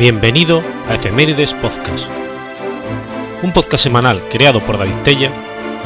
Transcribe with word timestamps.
Bienvenido 0.00 0.62
a 0.88 0.94
Efemérides 0.94 1.52
Podcast, 1.52 2.08
un 3.42 3.52
podcast 3.52 3.84
semanal 3.84 4.22
creado 4.30 4.60
por 4.60 4.78
David 4.78 4.96
Tella 5.04 5.30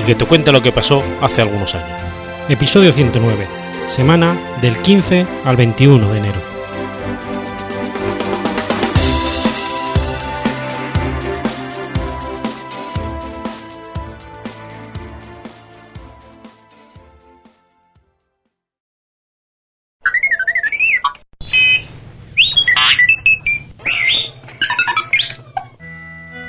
y 0.01 0.05
que 0.05 0.15
te 0.15 0.25
cuenta 0.25 0.53
lo 0.53 0.63
que 0.63 0.71
pasó 0.71 1.03
hace 1.21 1.43
algunos 1.43 1.75
años. 1.75 1.99
Episodio 2.49 2.93
109, 2.93 3.49
semana 3.89 4.39
del 4.63 4.79
15 4.79 5.27
al 5.45 5.57
21 5.57 6.13
de 6.13 6.19
enero. 6.19 6.54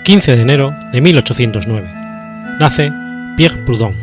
15 0.05 0.35
de 0.35 0.41
enero 0.43 0.71
de 0.91 1.01
1809. 1.01 1.89
Nace 2.59 2.93
Pierre 3.35 3.57
Proudhon. 3.65 3.95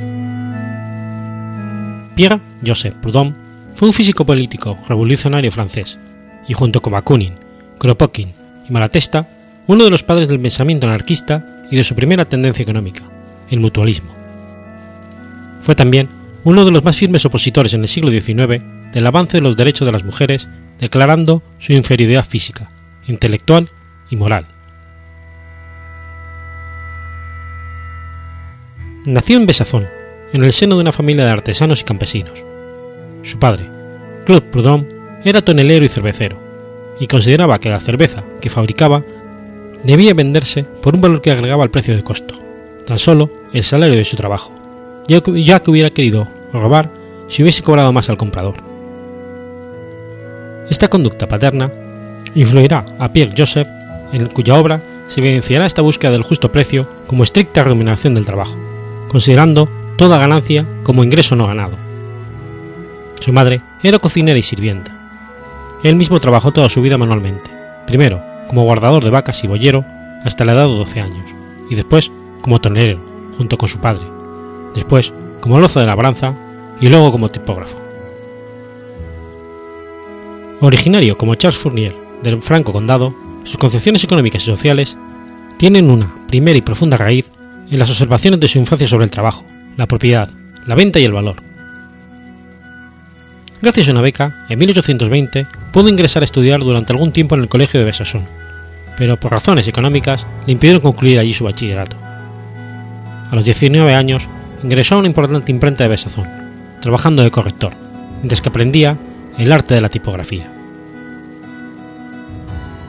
Pierre 2.16 2.40
Joseph 2.66 2.96
Proudhon 3.00 3.36
fue 3.76 3.86
un 3.86 3.94
físico 3.94 4.26
político 4.26 4.76
revolucionario 4.88 5.52
francés 5.52 6.00
y 6.48 6.54
junto 6.54 6.82
con 6.82 6.94
Bakunin, 6.94 7.34
Kropotkin 7.78 8.32
y 8.68 8.72
Malatesta, 8.72 9.28
uno 9.68 9.84
de 9.84 9.90
los 9.90 10.02
padres 10.02 10.26
del 10.26 10.40
pensamiento 10.40 10.88
anarquista 10.88 11.46
y 11.70 11.76
de 11.76 11.84
su 11.84 11.94
primera 11.94 12.24
tendencia 12.24 12.64
económica, 12.64 13.04
el 13.48 13.60
mutualismo. 13.60 14.12
Fue 15.60 15.76
también 15.76 16.08
uno 16.42 16.64
de 16.64 16.72
los 16.72 16.82
más 16.82 16.96
firmes 16.96 17.24
opositores 17.26 17.74
en 17.74 17.82
el 17.82 17.88
siglo 17.88 18.10
XIX 18.10 18.60
del 18.92 19.06
avance 19.06 19.36
de 19.36 19.42
los 19.42 19.56
derechos 19.56 19.86
de 19.86 19.92
las 19.92 20.02
mujeres, 20.02 20.48
declarando 20.80 21.44
su 21.60 21.74
inferioridad 21.74 22.26
física, 22.26 22.72
intelectual 23.06 23.68
y 24.10 24.16
moral 24.16 24.46
Nació 29.04 29.36
en 29.36 29.46
Besazón, 29.46 29.88
en 30.32 30.44
el 30.44 30.52
seno 30.52 30.76
de 30.76 30.82
una 30.82 30.92
familia 30.92 31.24
de 31.24 31.32
artesanos 31.32 31.80
y 31.80 31.84
campesinos. 31.84 32.44
Su 33.22 33.36
padre, 33.36 33.68
Claude 34.24 34.46
Proudhon, 34.46 34.86
era 35.24 35.42
tonelero 35.42 35.84
y 35.84 35.88
cervecero, 35.88 36.36
y 37.00 37.08
consideraba 37.08 37.58
que 37.58 37.68
la 37.68 37.80
cerveza 37.80 38.22
que 38.40 38.48
fabricaba 38.48 39.02
debía 39.82 40.14
venderse 40.14 40.62
por 40.62 40.94
un 40.94 41.00
valor 41.00 41.20
que 41.20 41.32
agregaba 41.32 41.64
al 41.64 41.70
precio 41.72 41.96
de 41.96 42.04
costo, 42.04 42.36
tan 42.86 42.96
solo 42.96 43.28
el 43.52 43.64
salario 43.64 43.96
de 43.96 44.04
su 44.04 44.14
trabajo, 44.14 44.52
ya 45.08 45.20
que 45.20 45.70
hubiera 45.72 45.90
querido 45.90 46.28
robar 46.52 46.88
si 47.26 47.42
hubiese 47.42 47.64
cobrado 47.64 47.92
más 47.92 48.08
al 48.08 48.16
comprador. 48.16 48.54
Esta 50.70 50.86
conducta 50.86 51.26
paterna 51.26 51.72
influirá 52.36 52.84
a 53.00 53.12
Pierre 53.12 53.34
Joseph, 53.36 53.66
en 54.12 54.26
cuya 54.26 54.54
obra 54.54 54.80
se 55.08 55.18
evidenciará 55.18 55.66
esta 55.66 55.82
búsqueda 55.82 56.12
del 56.12 56.22
justo 56.22 56.52
precio 56.52 56.86
como 57.08 57.24
estricta 57.24 57.64
remuneración 57.64 58.14
del 58.14 58.26
trabajo, 58.26 58.56
considerando 59.12 59.68
toda 59.96 60.18
ganancia 60.18 60.66
como 60.82 61.04
ingreso 61.04 61.36
no 61.36 61.46
ganado. 61.46 61.76
Su 63.20 63.32
madre 63.32 63.62
era 63.82 63.98
cocinera 63.98 64.38
y 64.38 64.42
sirvienta. 64.42 64.98
Él 65.84 65.94
mismo 65.94 66.18
trabajó 66.18 66.50
toda 66.50 66.68
su 66.68 66.82
vida 66.82 66.98
manualmente, 66.98 67.50
primero 67.86 68.20
como 68.48 68.64
guardador 68.64 69.04
de 69.04 69.10
vacas 69.10 69.44
y 69.44 69.46
boyero 69.46 69.84
hasta 70.24 70.44
la 70.44 70.52
edad 70.52 70.66
de 70.66 70.76
12 70.76 71.00
años, 71.00 71.24
y 71.70 71.74
después 71.74 72.10
como 72.40 72.60
tonelero, 72.60 73.00
junto 73.36 73.56
con 73.56 73.68
su 73.68 73.78
padre, 73.78 74.04
después 74.74 75.12
como 75.40 75.58
loza 75.58 75.80
de 75.80 75.86
labranza 75.86 76.34
y 76.80 76.88
luego 76.88 77.12
como 77.12 77.30
tipógrafo. 77.30 77.78
Originario 80.60 81.16
como 81.18 81.34
Charles 81.34 81.58
Fournier 81.58 81.94
del 82.22 82.40
Franco 82.42 82.72
Condado, 82.72 83.14
sus 83.44 83.56
concepciones 83.56 84.04
económicas 84.04 84.42
y 84.42 84.46
sociales 84.46 84.96
tienen 85.56 85.90
una 85.90 86.14
primera 86.28 86.58
y 86.58 86.62
profunda 86.62 86.96
raíz 86.96 87.30
en 87.70 87.78
las 87.78 87.90
observaciones 87.90 88.40
de 88.40 88.48
su 88.48 88.58
infancia 88.58 88.88
sobre 88.88 89.04
el 89.04 89.10
trabajo, 89.10 89.44
la 89.76 89.86
propiedad, 89.86 90.28
la 90.66 90.74
venta 90.74 90.98
y 90.98 91.04
el 91.04 91.12
valor. 91.12 91.36
Gracias 93.60 93.88
a 93.88 93.92
una 93.92 94.00
beca, 94.00 94.44
en 94.48 94.58
1820 94.58 95.46
pudo 95.72 95.88
ingresar 95.88 96.22
a 96.22 96.24
estudiar 96.24 96.60
durante 96.60 96.92
algún 96.92 97.12
tiempo 97.12 97.34
en 97.34 97.42
el 97.42 97.48
colegio 97.48 97.80
de 97.80 97.86
Besançon, 97.86 98.26
pero 98.98 99.18
por 99.18 99.32
razones 99.32 99.68
económicas 99.68 100.26
le 100.46 100.52
impidieron 100.52 100.82
concluir 100.82 101.18
allí 101.18 101.32
su 101.32 101.44
bachillerato. 101.44 101.96
A 103.30 103.34
los 103.34 103.44
19 103.44 103.94
años 103.94 104.28
ingresó 104.62 104.96
a 104.96 104.98
una 104.98 105.08
importante 105.08 105.52
imprenta 105.52 105.84
de 105.84 105.88
Besançon, 105.88 106.28
trabajando 106.80 107.22
de 107.22 107.30
corrector, 107.30 107.72
mientras 108.16 108.40
que 108.40 108.48
aprendía 108.48 108.98
el 109.38 109.52
arte 109.52 109.74
de 109.74 109.80
la 109.80 109.88
tipografía. 109.88 110.50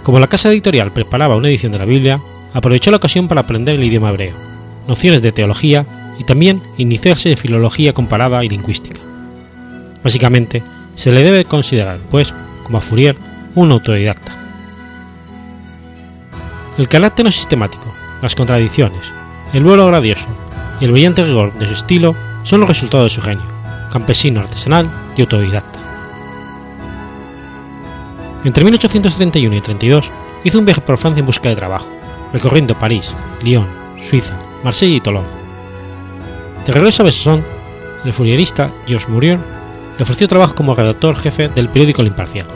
Como 0.01 0.19
la 0.19 0.28
casa 0.28 0.50
editorial 0.50 0.91
preparaba 0.91 1.38
una 1.38 1.47
edición 1.47 1.72
de 1.72 1.79
la 1.79 1.85
Biblia, 1.85 2.19
aprovechó 2.53 2.91
la 2.91 2.97
ocasión 2.97 3.28
para 3.28 3.41
aprender 3.41 3.75
el 3.75 3.84
idioma 3.84 4.09
hebreo 4.09 4.53
nociones 4.88 5.22
de 5.22 5.32
teología 5.32 5.86
y 6.20 6.24
también 6.24 6.62
iniciarse 6.78 7.32
en 7.32 7.38
filología 7.38 7.94
comparada 7.94 8.44
y 8.44 8.50
lingüística. 8.50 9.02
Básicamente, 10.04 10.64
se 10.96 11.12
le 11.12 11.24
debe 11.24 11.46
considerar, 11.46 12.00
pues, 12.12 12.34
como 12.64 12.78
a 12.78 12.82
Fourier, 12.82 13.16
un 13.56 13.72
autodidacta. 13.72 14.34
El 16.78 16.88
carácter 16.88 17.26
no 17.26 17.32
sistemático, 17.32 17.86
las 18.22 18.36
contradicciones, 18.36 19.12
el 19.54 19.64
vuelo 19.64 19.88
gradioso 19.88 20.28
y 20.82 20.86
el 20.86 20.92
brillante 20.92 21.24
rigor 21.24 21.54
de 21.60 21.68
su 21.68 21.74
estilo 21.74 22.16
son 22.44 22.62
los 22.62 22.70
resultados 22.70 23.06
de 23.06 23.16
su 23.16 23.22
genio, 23.22 23.46
campesino 23.92 24.42
artesanal 24.42 24.90
y 25.16 25.22
autodidacta. 25.22 25.80
Entre 28.44 28.64
1831 28.64 29.56
y 29.56 29.62
32 29.62 30.12
hizo 30.44 30.60
un 30.60 30.66
viaje 30.66 30.82
por 30.82 30.98
Francia 30.98 31.22
en 31.22 31.26
busca 31.26 31.50
de 31.50 31.56
trabajo, 31.56 31.88
recorriendo 32.34 32.78
París, 32.78 33.14
Lyon, 33.42 33.68
Suiza, 34.00 34.38
Marsella 34.63 34.96
y 34.96 35.01
Tolón. 35.01 35.25
De 36.66 36.72
regreso 36.72 37.03
a 37.03 37.06
Besançon, 37.06 37.44
el 38.06 38.13
furierista 38.13 38.72
Georges 38.85 39.09
Murier 39.09 39.40
le 39.97 40.03
ofreció 40.03 40.28
trabajo 40.28 40.56
como 40.56 40.75
redactor 40.75 41.16
jefe 41.16 41.50
del 41.50 41.69
periódico 41.69 42.01
El 42.01 42.09
Imparcial. 42.09 42.47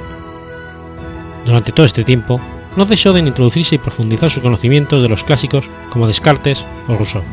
Durante 1.46 1.72
todo 1.72 1.86
este 1.86 2.04
tiempo, 2.04 2.42
no 2.76 2.86
cesó 2.86 3.14
de 3.14 3.20
introducirse 3.20 3.76
y 3.76 3.80
profundizar 3.80 4.30
su 4.30 4.42
conocimiento 4.42 5.02
de 5.02 5.10
los 5.10 5.24
clásicos 5.24 5.70
como 5.90 6.08
Descartes 6.08 6.66
o 6.88 6.96
Rousseau. 6.96 7.24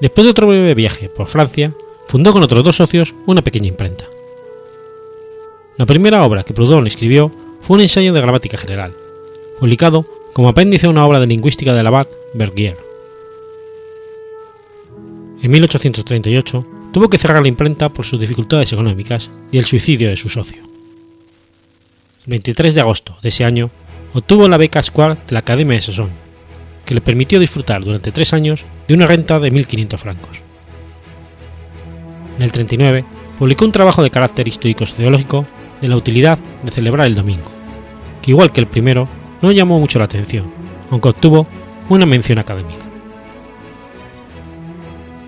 Después 0.00 0.24
de 0.24 0.30
otro 0.30 0.46
breve 0.46 0.74
viaje 0.74 1.08
por 1.08 1.28
Francia, 1.28 1.72
fundó 2.06 2.32
con 2.32 2.42
otros 2.42 2.62
dos 2.62 2.76
socios 2.76 3.14
una 3.26 3.42
pequeña 3.42 3.68
imprenta. 3.68 4.04
La 5.76 5.86
primera 5.86 6.24
obra 6.24 6.44
que 6.44 6.54
Proudhon 6.54 6.86
escribió 6.86 7.32
fue 7.62 7.76
un 7.76 7.80
ensayo 7.80 8.12
de 8.12 8.20
gramática 8.20 8.58
general, 8.58 8.92
publicado 9.58 10.04
como 10.32 10.48
apéndice 10.48 10.86
a 10.86 10.90
una 10.90 11.06
obra 11.06 11.20
de 11.20 11.26
lingüística 11.26 11.74
del 11.74 11.86
abad 11.86 12.06
Bergier. 12.34 12.83
En 15.44 15.50
1838 15.50 16.66
tuvo 16.90 17.10
que 17.10 17.18
cerrar 17.18 17.42
la 17.42 17.48
imprenta 17.48 17.90
por 17.90 18.06
sus 18.06 18.18
dificultades 18.18 18.72
económicas 18.72 19.30
y 19.52 19.58
el 19.58 19.66
suicidio 19.66 20.08
de 20.08 20.16
su 20.16 20.30
socio. 20.30 20.62
El 20.62 22.30
23 22.30 22.74
de 22.74 22.80
agosto 22.80 23.18
de 23.20 23.28
ese 23.28 23.44
año 23.44 23.70
obtuvo 24.14 24.48
la 24.48 24.56
beca 24.56 24.82
Square 24.82 25.16
de 25.26 25.32
la 25.32 25.40
Academia 25.40 25.74
de 25.74 25.82
Sassón, 25.82 26.08
que 26.86 26.94
le 26.94 27.02
permitió 27.02 27.38
disfrutar 27.38 27.84
durante 27.84 28.10
tres 28.10 28.32
años 28.32 28.64
de 28.88 28.94
una 28.94 29.06
renta 29.06 29.38
de 29.38 29.52
1.500 29.52 29.98
francos. 29.98 30.40
En 32.38 32.42
el 32.42 32.50
39 32.50 33.04
publicó 33.38 33.66
un 33.66 33.72
trabajo 33.72 34.02
de 34.02 34.10
carácter 34.10 34.48
histórico-sociológico 34.48 35.44
de 35.82 35.88
la 35.88 35.98
utilidad 35.98 36.38
de 36.62 36.70
celebrar 36.70 37.06
el 37.06 37.16
domingo, 37.16 37.50
que 38.22 38.30
igual 38.30 38.50
que 38.50 38.62
el 38.62 38.66
primero 38.66 39.10
no 39.42 39.52
llamó 39.52 39.78
mucho 39.78 39.98
la 39.98 40.06
atención, 40.06 40.50
aunque 40.90 41.10
obtuvo 41.10 41.46
una 41.90 42.06
mención 42.06 42.38
académica 42.38 42.93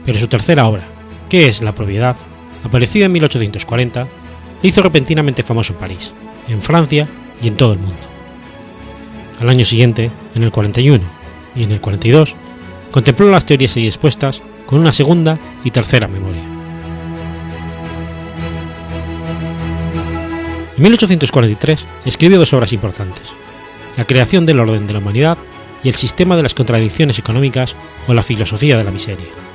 pero 0.07 0.19
su 0.19 0.29
tercera 0.29 0.67
obra, 0.67 0.85
¿Qué 1.29 1.49
es 1.49 1.61
la 1.61 1.75
propiedad?, 1.75 2.17
aparecida 2.65 3.07
en 3.07 3.13
1840, 3.13 4.07
le 4.63 4.69
hizo 4.69 4.83
repentinamente 4.83 5.43
famoso 5.43 5.73
en 5.73 5.79
París, 5.81 6.13
en 6.49 6.63
Francia 6.63 7.09
y 7.43 7.49
en 7.49 7.57
todo 7.57 7.73
el 7.73 7.81
mundo. 7.81 7.97
Al 9.41 9.49
año 9.49 9.65
siguiente, 9.65 10.11
en 10.35 10.43
el 10.43 10.53
41 10.53 11.05
y 11.57 11.65
en 11.65 11.73
el 11.73 11.81
42, 11.81 12.35
contempló 12.91 13.31
las 13.31 13.45
teorías 13.45 13.77
y 13.77 13.87
expuestas 13.87 14.43
con 14.65 14.79
una 14.79 14.93
segunda 14.93 15.39
y 15.65 15.71
tercera 15.71 16.09
memoria. 16.09 16.43
En 20.77 20.83
1843 20.83 21.87
escribió 22.05 22.39
dos 22.39 22.53
obras 22.53 22.73
importantes, 22.73 23.33
La 23.97 24.05
creación 24.05 24.47
del 24.47 24.61
orden 24.61 24.87
de 24.87 24.93
la 24.93 24.99
humanidad 25.01 25.39
y 25.83 25.89
El 25.89 25.95
sistema 25.95 26.37
de 26.37 26.43
las 26.43 26.55
contradicciones 26.55 27.19
económicas 27.19 27.75
o 28.07 28.15
La 28.15 28.23
filosofía 28.23 28.77
de 28.79 28.85
la 28.85 28.91
miseria. 28.91 29.46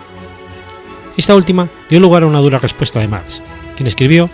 Esta 1.21 1.35
última 1.35 1.69
dio 1.87 1.99
lugar 1.99 2.23
a 2.23 2.25
una 2.25 2.39
dura 2.39 2.57
respuesta 2.57 2.99
de 2.99 3.07
Marx, 3.07 3.43
quien 3.75 3.85
escribió 3.85 4.27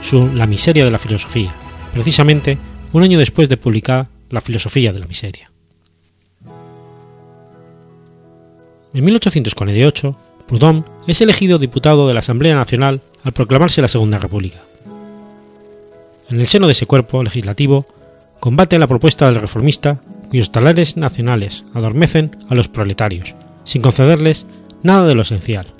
su 0.00 0.26
La 0.34 0.46
miseria 0.46 0.86
de 0.86 0.90
la 0.90 0.96
filosofía, 0.96 1.54
precisamente 1.92 2.56
un 2.94 3.02
año 3.02 3.18
después 3.18 3.50
de 3.50 3.58
publicar 3.58 4.08
La 4.30 4.40
filosofía 4.40 4.94
de 4.94 5.00
la 5.00 5.06
miseria. 5.06 5.52
En 8.94 9.04
1848, 9.04 10.16
Proudhon 10.48 10.86
es 11.06 11.20
elegido 11.20 11.58
diputado 11.58 12.08
de 12.08 12.14
la 12.14 12.20
Asamblea 12.20 12.54
Nacional 12.54 13.02
al 13.22 13.32
proclamarse 13.32 13.82
la 13.82 13.88
Segunda 13.88 14.16
República. 14.16 14.60
En 16.30 16.40
el 16.40 16.46
seno 16.46 16.68
de 16.68 16.72
ese 16.72 16.86
cuerpo 16.86 17.22
legislativo, 17.22 17.84
combate 18.40 18.78
la 18.78 18.86
propuesta 18.86 19.26
del 19.26 19.42
reformista 19.42 20.00
cuyos 20.30 20.50
talares 20.50 20.96
nacionales 20.96 21.66
adormecen 21.74 22.34
a 22.48 22.54
los 22.54 22.68
proletarios, 22.68 23.34
sin 23.64 23.82
concederles 23.82 24.46
nada 24.82 25.06
de 25.06 25.14
lo 25.14 25.20
esencial. 25.20 25.74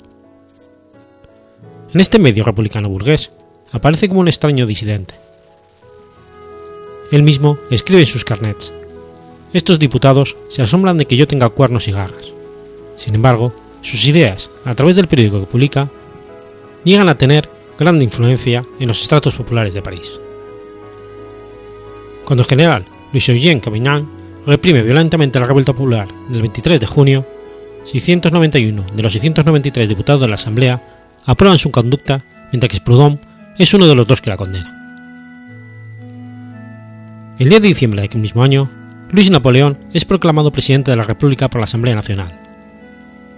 En 1.93 1.99
este 1.99 2.19
medio 2.19 2.45
republicano 2.45 2.87
burgués 2.87 3.31
aparece 3.71 4.07
como 4.07 4.21
un 4.21 4.29
extraño 4.29 4.65
disidente. 4.65 5.15
Él 7.11 7.23
mismo 7.23 7.57
escribe 7.69 8.01
en 8.01 8.07
sus 8.07 8.23
carnets, 8.23 8.73
estos 9.53 9.79
diputados 9.79 10.37
se 10.47 10.61
asombran 10.61 10.97
de 10.97 11.05
que 11.05 11.17
yo 11.17 11.27
tenga 11.27 11.49
cuernos 11.49 11.89
y 11.89 11.91
garras. 11.91 12.31
Sin 12.95 13.15
embargo, 13.15 13.53
sus 13.81 14.05
ideas, 14.05 14.49
a 14.63 14.73
través 14.75 14.95
del 14.95 15.07
periódico 15.07 15.41
que 15.41 15.51
publica, 15.51 15.89
llegan 16.85 17.09
a 17.09 17.17
tener 17.17 17.49
gran 17.77 18.01
influencia 18.01 18.63
en 18.79 18.87
los 18.87 19.01
estratos 19.01 19.35
populares 19.35 19.73
de 19.73 19.81
París. 19.81 20.19
Cuando 22.23 22.43
el 22.43 22.47
general 22.47 22.85
Louis 23.11 23.27
Eugène 23.27 23.59
Cavignan 23.59 24.07
reprime 24.45 24.81
violentamente 24.81 25.39
la 25.39 25.47
revuelta 25.47 25.73
popular 25.73 26.07
del 26.29 26.41
23 26.41 26.79
de 26.79 26.87
junio, 26.87 27.27
691 27.83 28.85
de 28.93 29.03
los 29.03 29.11
693 29.11 29.89
diputados 29.89 30.21
de 30.21 30.27
la 30.29 30.35
Asamblea 30.35 30.81
aprueban 31.25 31.59
su 31.59 31.71
conducta, 31.71 32.23
mientras 32.51 32.71
que 32.71 32.81
Proudhon 32.81 33.19
es 33.57 33.73
uno 33.73 33.87
de 33.87 33.95
los 33.95 34.07
dos 34.07 34.21
que 34.21 34.29
la 34.29 34.37
condena. 34.37 34.77
El 37.39 37.49
10 37.49 37.61
de 37.61 37.67
diciembre 37.67 38.01
de 38.01 38.05
aquel 38.05 38.21
mismo 38.21 38.43
año, 38.43 38.69
Luis 39.11 39.29
Napoleón 39.29 39.77
es 39.93 40.05
proclamado 40.05 40.51
presidente 40.51 40.91
de 40.91 40.97
la 40.97 41.03
República 41.03 41.49
por 41.49 41.59
la 41.59 41.65
Asamblea 41.65 41.95
Nacional. 41.95 42.31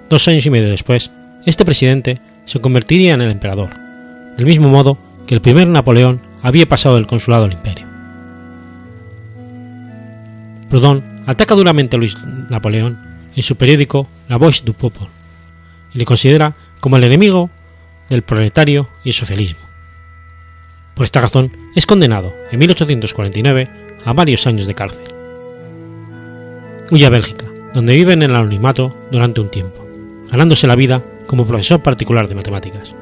Dos 0.09 0.27
años 0.27 0.45
y 0.45 0.49
medio 0.49 0.69
después, 0.69 1.11
este 1.45 1.65
presidente 1.65 2.21
se 2.45 2.59
convertiría 2.59 3.13
en 3.13 3.21
el 3.21 3.31
emperador, 3.31 3.69
del 4.37 4.45
mismo 4.45 4.69
modo 4.69 4.97
que 5.25 5.35
el 5.35 5.41
primer 5.41 5.67
Napoleón 5.67 6.21
había 6.41 6.67
pasado 6.67 6.95
del 6.95 7.07
consulado 7.07 7.45
al 7.45 7.53
imperio. 7.53 7.87
Proudhon 10.69 11.03
ataca 11.25 11.55
duramente 11.55 11.95
a 11.95 11.99
Luis 11.99 12.17
Napoleón 12.49 12.99
en 13.35 13.43
su 13.43 13.55
periódico 13.55 14.07
La 14.27 14.37
Voix 14.37 14.63
du 14.65 14.73
Peuple 14.73 15.07
y 15.93 15.97
le 15.97 16.05
considera 16.05 16.55
como 16.79 16.97
el 16.97 17.03
enemigo 17.03 17.49
del 18.13 18.21
proletario 18.23 18.89
y 19.03 19.09
el 19.09 19.15
socialismo. 19.15 19.61
Por 20.95 21.03
esta 21.03 21.21
razón 21.21 21.51
es 21.75 21.85
condenado 21.85 22.33
en 22.51 22.59
1849 22.59 23.69
a 24.05 24.13
varios 24.13 24.47
años 24.47 24.67
de 24.67 24.75
cárcel 24.75 25.13
huye 26.91 27.05
a 27.05 27.09
Bélgica, 27.09 27.45
donde 27.73 27.95
vive 27.95 28.13
en 28.13 28.21
el 28.21 28.35
anonimato 28.35 28.95
durante 29.11 29.41
un 29.41 29.49
tiempo, 29.49 29.87
ganándose 30.31 30.67
la 30.67 30.75
vida 30.75 31.01
como 31.25 31.45
profesor 31.45 31.81
particular 31.81 32.27
de 32.27 32.35
matemáticas. 32.35 32.93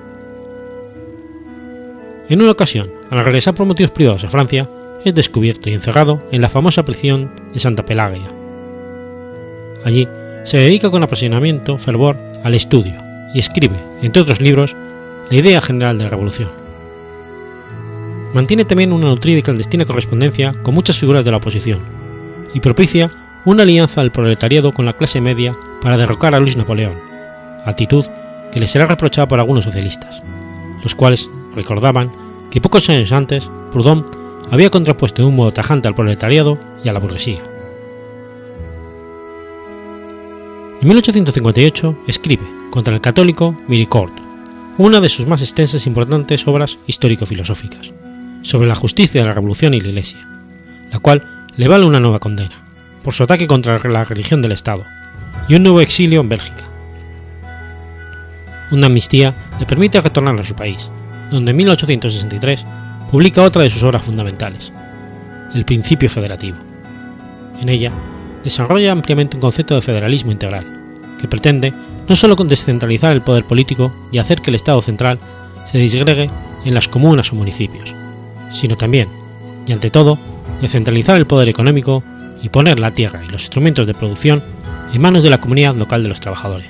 En 2.29 2.41
una 2.41 2.51
ocasión, 2.51 2.89
al 3.09 3.25
regresar 3.25 3.53
por 3.53 3.65
motivos 3.67 3.91
privados 3.91 4.23
a 4.23 4.29
Francia, 4.29 4.69
es 5.03 5.13
descubierto 5.13 5.69
y 5.69 5.73
encerrado 5.73 6.23
en 6.31 6.41
la 6.41 6.49
famosa 6.49 6.85
prisión 6.85 7.31
de 7.53 7.59
Santa 7.59 7.83
Pelagia. 7.83 8.29
Allí 9.83 10.07
se 10.43 10.57
dedica 10.57 10.89
con 10.89 11.03
apasionamiento, 11.03 11.77
fervor, 11.77 12.17
al 12.43 12.53
estudio 12.53 12.95
y 13.33 13.39
escribe, 13.39 13.77
entre 14.01 14.21
otros 14.21 14.39
libros, 14.39 14.75
la 15.31 15.37
idea 15.37 15.61
general 15.61 15.97
de 15.97 16.03
la 16.03 16.09
revolución. 16.09 16.49
Mantiene 18.33 18.65
también 18.65 18.91
una 18.91 19.07
nutrida 19.07 19.39
y 19.39 19.41
clandestina 19.41 19.85
correspondencia 19.85 20.53
con 20.61 20.75
muchas 20.75 20.97
figuras 20.97 21.23
de 21.23 21.31
la 21.31 21.37
oposición 21.37 21.79
y 22.53 22.59
propicia 22.59 23.09
una 23.45 23.63
alianza 23.63 24.01
del 24.01 24.11
proletariado 24.11 24.73
con 24.73 24.85
la 24.85 24.93
clase 24.93 25.21
media 25.21 25.55
para 25.81 25.97
derrocar 25.97 26.35
a 26.35 26.39
Luis 26.39 26.57
Napoleón, 26.57 26.97
actitud 27.65 28.05
que 28.51 28.59
le 28.59 28.67
será 28.67 28.85
reprochada 28.85 29.27
por 29.27 29.39
algunos 29.39 29.63
socialistas, 29.63 30.21
los 30.83 30.95
cuales 30.95 31.29
recordaban 31.55 32.11
que 32.51 32.61
pocos 32.61 32.89
años 32.89 33.13
antes 33.13 33.49
Proudhon 33.71 34.05
había 34.51 34.69
contrapuesto 34.69 35.21
de 35.21 35.29
un 35.29 35.35
modo 35.37 35.53
tajante 35.53 35.87
al 35.87 35.95
proletariado 35.95 36.59
y 36.83 36.89
a 36.89 36.93
la 36.93 36.99
burguesía. 36.99 37.41
En 40.81 40.87
1858 40.87 41.95
escribe 42.07 42.43
contra 42.69 42.93
el 42.93 43.01
católico 43.01 43.55
Miricord, 43.67 44.11
una 44.77 45.01
de 45.01 45.09
sus 45.09 45.27
más 45.27 45.41
extensas 45.41 45.85
e 45.85 45.89
importantes 45.89 46.47
obras 46.47 46.77
histórico-filosóficas, 46.87 47.91
sobre 48.41 48.67
la 48.67 48.75
justicia 48.75 49.21
de 49.21 49.27
la 49.27 49.33
revolución 49.33 49.73
y 49.73 49.81
la 49.81 49.89
Iglesia, 49.89 50.27
la 50.91 50.99
cual 50.99 51.45
le 51.57 51.67
vale 51.67 51.85
una 51.85 51.99
nueva 51.99 52.19
condena 52.19 52.63
por 53.03 53.13
su 53.13 53.23
ataque 53.23 53.47
contra 53.47 53.77
la 53.77 54.03
religión 54.03 54.41
del 54.41 54.51
Estado 54.51 54.85
y 55.47 55.55
un 55.55 55.63
nuevo 55.63 55.81
exilio 55.81 56.21
en 56.21 56.29
Bélgica. 56.29 56.63
Una 58.71 58.85
amnistía 58.85 59.33
le 59.59 59.65
permite 59.65 59.99
retornar 59.99 60.39
a 60.39 60.43
su 60.43 60.55
país, 60.55 60.89
donde 61.29 61.51
en 61.51 61.57
1863 61.57 62.65
publica 63.11 63.43
otra 63.43 63.63
de 63.63 63.69
sus 63.69 63.83
obras 63.83 64.03
fundamentales, 64.03 64.71
El 65.53 65.65
Principio 65.65 66.09
Federativo. 66.09 66.57
En 67.59 67.69
ella 67.69 67.91
desarrolla 68.43 68.91
ampliamente 68.91 69.35
un 69.35 69.41
concepto 69.41 69.75
de 69.75 69.81
federalismo 69.81 70.31
integral, 70.31 70.65
que 71.19 71.27
pretende 71.27 71.73
no 72.07 72.15
solo 72.15 72.35
descentralizar 72.35 73.11
el 73.11 73.21
poder 73.21 73.45
político 73.45 73.91
y 74.11 74.17
hacer 74.17 74.41
que 74.41 74.51
el 74.51 74.55
Estado 74.55 74.81
central 74.81 75.19
se 75.71 75.77
disgregue 75.77 76.29
en 76.65 76.73
las 76.73 76.87
comunas 76.87 77.31
o 77.31 77.35
municipios, 77.35 77.95
sino 78.51 78.77
también, 78.77 79.07
y 79.65 79.71
ante 79.71 79.89
todo, 79.89 80.17
descentralizar 80.61 81.17
el 81.17 81.27
poder 81.27 81.49
económico 81.49 82.03
y 82.41 82.49
poner 82.49 82.79
la 82.79 82.91
tierra 82.91 83.23
y 83.23 83.29
los 83.29 83.43
instrumentos 83.43 83.87
de 83.87 83.93
producción 83.93 84.43
en 84.93 85.01
manos 85.01 85.23
de 85.23 85.29
la 85.29 85.39
comunidad 85.39 85.75
local 85.75 86.03
de 86.03 86.09
los 86.09 86.19
trabajadores. 86.19 86.69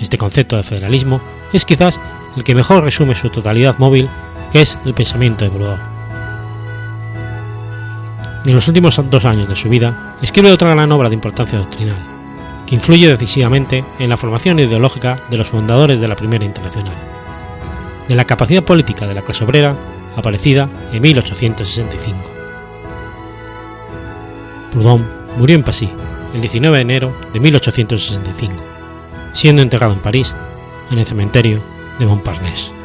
Este 0.00 0.18
concepto 0.18 0.56
de 0.56 0.62
federalismo 0.62 1.20
es 1.52 1.64
quizás 1.64 1.98
el 2.36 2.44
que 2.44 2.54
mejor 2.54 2.84
resume 2.84 3.14
su 3.14 3.30
totalidad 3.30 3.78
móvil, 3.78 4.08
que 4.52 4.62
es 4.62 4.78
el 4.84 4.94
pensamiento 4.94 5.44
de 5.44 5.50
Proudhon. 5.50 5.96
En 8.44 8.54
los 8.54 8.68
últimos 8.68 9.00
dos 9.10 9.24
años 9.24 9.48
de 9.48 9.56
su 9.56 9.68
vida, 9.68 10.16
escribe 10.22 10.52
otra 10.52 10.70
gran 10.70 10.92
obra 10.92 11.08
de 11.08 11.14
importancia 11.14 11.58
doctrinal, 11.58 12.15
que 12.66 12.74
influye 12.74 13.08
decisivamente 13.08 13.84
en 13.98 14.08
la 14.10 14.16
formación 14.16 14.58
ideológica 14.58 15.20
de 15.30 15.36
los 15.36 15.48
fundadores 15.48 16.00
de 16.00 16.08
la 16.08 16.16
Primera 16.16 16.44
Internacional, 16.44 16.94
de 18.08 18.14
la 18.14 18.24
capacidad 18.24 18.64
política 18.64 19.06
de 19.06 19.14
la 19.14 19.22
clase 19.22 19.44
obrera, 19.44 19.76
aparecida 20.16 20.68
en 20.92 21.02
1865. 21.02 22.18
Proudhon 24.72 25.06
murió 25.38 25.56
en 25.56 25.62
Passy 25.62 25.88
el 26.34 26.40
19 26.40 26.76
de 26.76 26.82
enero 26.82 27.16
de 27.32 27.40
1865, 27.40 28.54
siendo 29.32 29.62
enterrado 29.62 29.92
en 29.92 30.00
París, 30.00 30.34
en 30.90 30.98
el 30.98 31.06
cementerio 31.06 31.62
de 31.98 32.06
Montparnasse. 32.06 32.75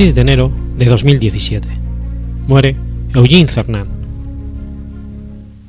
16 0.00 0.14
de 0.14 0.20
enero 0.22 0.50
de 0.78 0.86
2017. 0.86 1.68
Muere 2.46 2.74
Eugene 3.12 3.48
Cernan. 3.48 3.86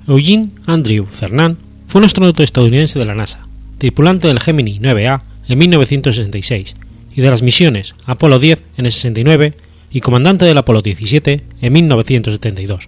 Eugene 0.07 0.51
Andrew 0.65 1.05
Cernan 1.11 1.57
fue 1.87 1.99
un 1.99 2.05
astronauta 2.05 2.41
estadounidense 2.41 2.97
de 2.97 3.03
la 3.03 3.13
NASA, 3.13 3.45
tripulante 3.77 4.29
del 4.29 4.39
Gemini 4.39 4.79
9A 4.79 5.23
en 5.49 5.59
1966 5.59 6.77
y 7.13 7.19
de 7.19 7.29
las 7.29 7.41
misiones 7.41 7.93
Apolo 8.05 8.39
10 8.39 8.61
en 8.77 8.85
el 8.85 8.93
69 8.93 9.53
y 9.91 9.99
comandante 9.99 10.45
del 10.45 10.57
Apolo 10.57 10.81
17 10.81 11.43
en 11.61 11.73
1972, 11.73 12.87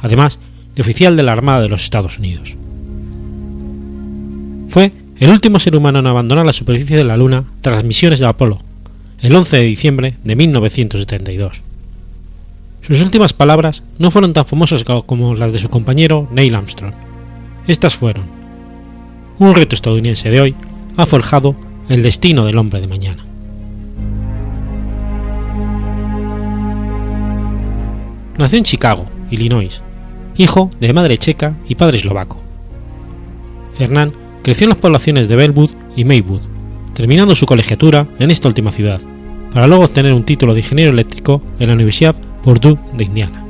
además 0.00 0.38
de 0.74 0.82
oficial 0.82 1.16
de 1.16 1.22
la 1.22 1.32
Armada 1.32 1.62
de 1.62 1.70
los 1.70 1.82
Estados 1.82 2.18
Unidos. 2.18 2.56
Fue 4.68 4.92
el 5.16 5.30
último 5.30 5.58
ser 5.58 5.76
humano 5.76 6.00
en 6.00 6.08
abandonar 6.08 6.44
la 6.44 6.52
superficie 6.52 6.98
de 6.98 7.04
la 7.04 7.16
Luna 7.16 7.44
tras 7.62 7.76
las 7.76 7.84
misiones 7.84 8.20
de 8.20 8.26
Apolo 8.26 8.60
el 9.24 9.34
11 9.34 9.56
de 9.56 9.62
diciembre 9.62 10.14
de 10.22 10.36
1972. 10.36 11.62
Sus 12.82 13.00
últimas 13.00 13.32
palabras 13.32 13.82
no 13.98 14.10
fueron 14.10 14.34
tan 14.34 14.44
famosas 14.44 14.84
como 14.84 15.34
las 15.34 15.50
de 15.54 15.58
su 15.58 15.70
compañero 15.70 16.28
Neil 16.30 16.54
Armstrong. 16.54 16.92
Estas 17.66 17.94
fueron, 17.94 18.24
un 19.38 19.54
reto 19.54 19.74
estadounidense 19.74 20.28
de 20.28 20.42
hoy 20.42 20.54
ha 20.98 21.06
forjado 21.06 21.56
el 21.88 22.02
destino 22.02 22.44
del 22.44 22.58
hombre 22.58 22.82
de 22.82 22.86
mañana. 22.86 23.24
Nació 28.36 28.58
en 28.58 28.64
Chicago, 28.64 29.06
Illinois, 29.30 29.80
hijo 30.36 30.70
de 30.80 30.92
madre 30.92 31.16
checa 31.16 31.56
y 31.66 31.76
padre 31.76 31.96
eslovaco. 31.96 32.42
Fernán 33.72 34.12
creció 34.42 34.66
en 34.66 34.70
las 34.70 34.78
poblaciones 34.78 35.28
de 35.28 35.36
Bellwood 35.36 35.70
y 35.96 36.04
Maywood, 36.04 36.42
terminando 36.92 37.34
su 37.34 37.46
colegiatura 37.46 38.06
en 38.18 38.30
esta 38.30 38.48
última 38.48 38.70
ciudad, 38.70 39.00
para 39.54 39.68
luego 39.68 39.84
obtener 39.84 40.12
un 40.12 40.24
título 40.24 40.52
de 40.52 40.60
ingeniero 40.60 40.90
eléctrico 40.90 41.40
en 41.60 41.68
la 41.68 41.74
Universidad 41.74 42.16
Purdue 42.42 42.76
de 42.92 43.04
Indiana. 43.04 43.42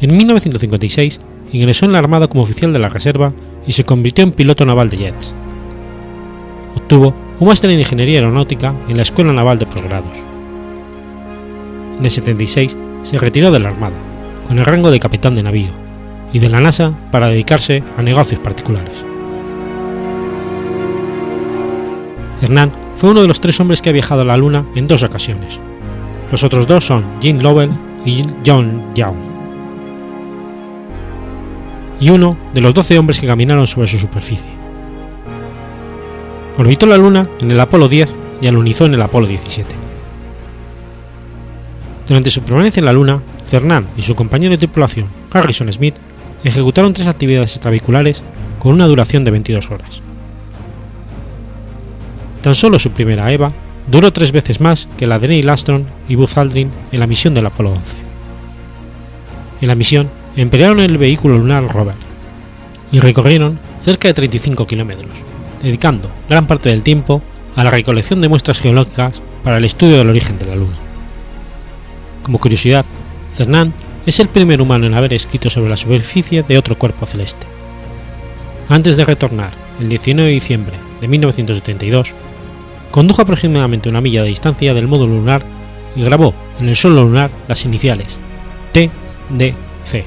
En 0.00 0.16
1956 0.16 1.20
ingresó 1.52 1.86
en 1.86 1.92
la 1.92 2.00
Armada 2.00 2.26
como 2.26 2.42
oficial 2.42 2.72
de 2.72 2.80
la 2.80 2.88
Reserva 2.88 3.32
y 3.66 3.72
se 3.72 3.84
convirtió 3.84 4.24
en 4.24 4.32
piloto 4.32 4.64
naval 4.64 4.90
de 4.90 4.96
jets. 4.96 5.34
Obtuvo 6.76 7.14
un 7.38 7.48
máster 7.48 7.70
en 7.70 7.78
Ingeniería 7.78 8.18
Aeronáutica 8.18 8.74
en 8.88 8.96
la 8.96 9.02
Escuela 9.02 9.32
Naval 9.32 9.60
de 9.60 9.66
Posgrados. 9.66 10.18
En 11.98 12.04
el 12.04 12.10
76 12.10 12.76
se 13.04 13.18
retiró 13.18 13.52
de 13.52 13.60
la 13.60 13.68
Armada, 13.68 13.96
con 14.48 14.58
el 14.58 14.64
rango 14.64 14.90
de 14.90 14.98
capitán 14.98 15.36
de 15.36 15.44
navío, 15.44 15.70
y 16.32 16.40
de 16.40 16.48
la 16.48 16.60
NASA 16.60 16.92
para 17.12 17.28
dedicarse 17.28 17.84
a 17.96 18.02
negocios 18.02 18.40
particulares. 18.40 19.04
Fue 23.00 23.12
uno 23.12 23.22
de 23.22 23.28
los 23.28 23.40
tres 23.40 23.58
hombres 23.60 23.80
que 23.80 23.88
ha 23.88 23.94
viajado 23.94 24.20
a 24.20 24.24
la 24.26 24.36
Luna 24.36 24.66
en 24.74 24.86
dos 24.86 25.02
ocasiones. 25.02 25.58
Los 26.30 26.44
otros 26.44 26.66
dos 26.66 26.84
son 26.84 27.02
Jim 27.22 27.38
Lovell 27.40 27.70
y 28.04 28.26
John 28.44 28.92
Young. 28.94 29.16
Y 31.98 32.10
uno 32.10 32.36
de 32.52 32.60
los 32.60 32.74
doce 32.74 32.98
hombres 32.98 33.18
que 33.18 33.26
caminaron 33.26 33.66
sobre 33.66 33.88
su 33.88 33.98
superficie. 33.98 34.50
Orbitó 36.58 36.84
la 36.84 36.98
Luna 36.98 37.26
en 37.40 37.50
el 37.50 37.58
Apolo 37.58 37.88
10 37.88 38.14
y 38.42 38.46
alunizó 38.48 38.84
en 38.84 38.92
el 38.92 39.00
Apolo 39.00 39.26
17. 39.26 39.74
Durante 42.06 42.30
su 42.30 42.42
permanencia 42.42 42.80
en 42.80 42.84
la 42.84 42.92
Luna, 42.92 43.22
Cernan 43.46 43.88
y 43.96 44.02
su 44.02 44.14
compañero 44.14 44.50
de 44.50 44.58
tripulación, 44.58 45.06
Harrison 45.32 45.72
Smith, 45.72 45.94
ejecutaron 46.44 46.92
tres 46.92 47.08
actividades 47.08 47.52
extravehiculares 47.52 48.22
con 48.58 48.74
una 48.74 48.86
duración 48.86 49.24
de 49.24 49.30
22 49.30 49.70
horas. 49.70 50.02
Tan 52.42 52.54
solo 52.54 52.78
su 52.78 52.90
primera 52.90 53.30
EVA 53.32 53.52
duró 53.90 54.12
tres 54.12 54.32
veces 54.32 54.60
más 54.60 54.88
que 54.96 55.06
la 55.06 55.18
de 55.18 55.28
Neil 55.28 55.48
Armstrong 55.48 55.84
y 56.08 56.14
Buzz 56.14 56.36
Aldrin 56.36 56.70
en 56.92 57.00
la 57.00 57.06
misión 57.06 57.34
del 57.34 57.46
Apolo 57.46 57.70
11. 57.70 57.96
En 59.60 59.68
la 59.68 59.74
misión 59.74 60.10
emplearon 60.36 60.80
el 60.80 60.96
vehículo 60.96 61.36
lunar 61.36 61.66
rover 61.68 61.96
y 62.92 63.00
recorrieron 63.00 63.58
cerca 63.80 64.08
de 64.08 64.14
35 64.14 64.66
kilómetros, 64.66 65.10
dedicando 65.62 66.10
gran 66.28 66.46
parte 66.46 66.70
del 66.70 66.82
tiempo 66.82 67.20
a 67.56 67.64
la 67.64 67.70
recolección 67.70 68.20
de 68.20 68.28
muestras 68.28 68.60
geológicas 68.60 69.20
para 69.44 69.58
el 69.58 69.64
estudio 69.64 69.98
del 69.98 70.08
origen 70.08 70.38
de 70.38 70.46
la 70.46 70.56
Luna. 70.56 70.76
Como 72.22 72.38
curiosidad, 72.38 72.84
Cernan 73.34 73.72
es 74.06 74.18
el 74.20 74.28
primer 74.28 74.62
humano 74.62 74.86
en 74.86 74.94
haber 74.94 75.12
escrito 75.12 75.50
sobre 75.50 75.70
la 75.70 75.76
superficie 75.76 76.42
de 76.42 76.58
otro 76.58 76.78
cuerpo 76.78 77.06
celeste. 77.06 77.46
Antes 78.68 78.96
de 78.96 79.04
retornar, 79.04 79.52
el 79.80 79.88
19 79.88 80.28
de 80.28 80.34
diciembre 80.34 80.89
de 81.00 81.08
1972, 81.08 82.14
condujo 82.90 83.22
aproximadamente 83.22 83.88
una 83.88 84.00
milla 84.00 84.22
de 84.22 84.28
distancia 84.28 84.74
del 84.74 84.88
módulo 84.88 85.14
lunar 85.14 85.42
y 85.96 86.02
grabó 86.02 86.34
en 86.58 86.68
el 86.68 86.76
suelo 86.76 87.04
lunar 87.04 87.30
las 87.48 87.64
iniciales 87.64 88.18
TDC 88.72 90.04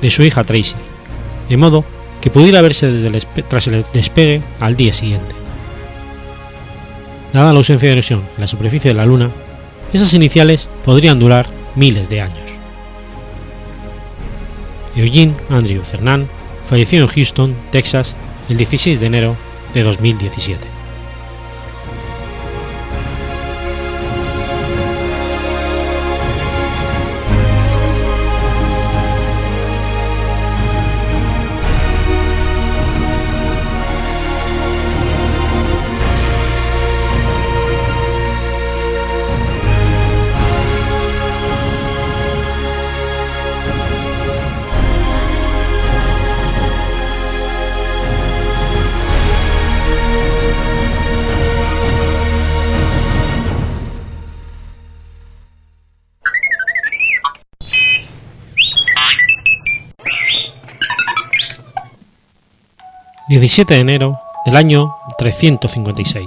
de 0.00 0.10
su 0.10 0.22
hija 0.22 0.44
Tracy, 0.44 0.76
de 1.48 1.56
modo 1.56 1.84
que 2.20 2.30
pudiera 2.30 2.60
verse 2.60 2.90
desde 2.90 3.42
tras 3.48 3.66
el 3.66 3.84
despegue 3.92 4.42
al 4.60 4.76
día 4.76 4.92
siguiente. 4.92 5.34
Dada 7.32 7.52
la 7.52 7.58
ausencia 7.58 7.88
de 7.88 7.92
erosión 7.92 8.20
en 8.34 8.40
la 8.40 8.46
superficie 8.46 8.90
de 8.90 8.96
la 8.96 9.06
Luna, 9.06 9.30
esas 9.92 10.14
iniciales 10.14 10.68
podrían 10.84 11.18
durar 11.18 11.48
miles 11.76 12.08
de 12.08 12.20
años. 12.20 12.50
Eugene 14.96 15.34
Andrew 15.48 15.84
Cernan 15.84 16.28
falleció 16.66 17.00
en 17.00 17.06
Houston, 17.06 17.54
Texas, 17.70 18.16
el 18.48 18.56
16 18.56 19.00
de 19.00 19.06
enero 19.06 19.36
de 19.72 19.82
2017. 19.82 20.79
17 63.30 63.74
de 63.74 63.80
enero 63.80 64.18
del 64.44 64.56
año 64.56 64.96
356. 65.16 66.26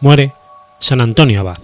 Muere 0.00 0.34
San 0.78 1.00
Antonio 1.00 1.40
Abad. 1.40 1.56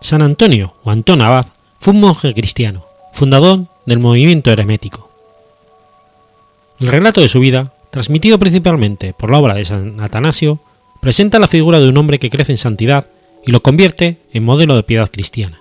San 0.00 0.22
Antonio 0.22 0.72
o 0.82 0.90
Antón 0.90 1.20
Abad 1.20 1.44
fue 1.80 1.92
un 1.92 2.00
monje 2.00 2.32
cristiano, 2.32 2.86
fundador 3.12 3.66
del 3.84 3.98
movimiento 3.98 4.50
hermético. 4.50 5.10
El 6.78 6.86
relato 6.86 7.20
de 7.20 7.28
su 7.28 7.40
vida, 7.40 7.74
transmitido 7.90 8.38
principalmente 8.38 9.12
por 9.12 9.30
la 9.30 9.38
obra 9.38 9.52
de 9.56 9.66
San 9.66 10.00
Atanasio, 10.00 10.60
presenta 11.02 11.38
la 11.38 11.46
figura 11.46 11.78
de 11.78 11.90
un 11.90 11.98
hombre 11.98 12.18
que 12.18 12.30
crece 12.30 12.52
en 12.52 12.58
santidad 12.58 13.06
y 13.46 13.50
lo 13.52 13.62
convierte 13.62 14.16
en 14.32 14.46
modelo 14.46 14.76
de 14.76 14.82
piedad 14.82 15.10
cristiana. 15.10 15.60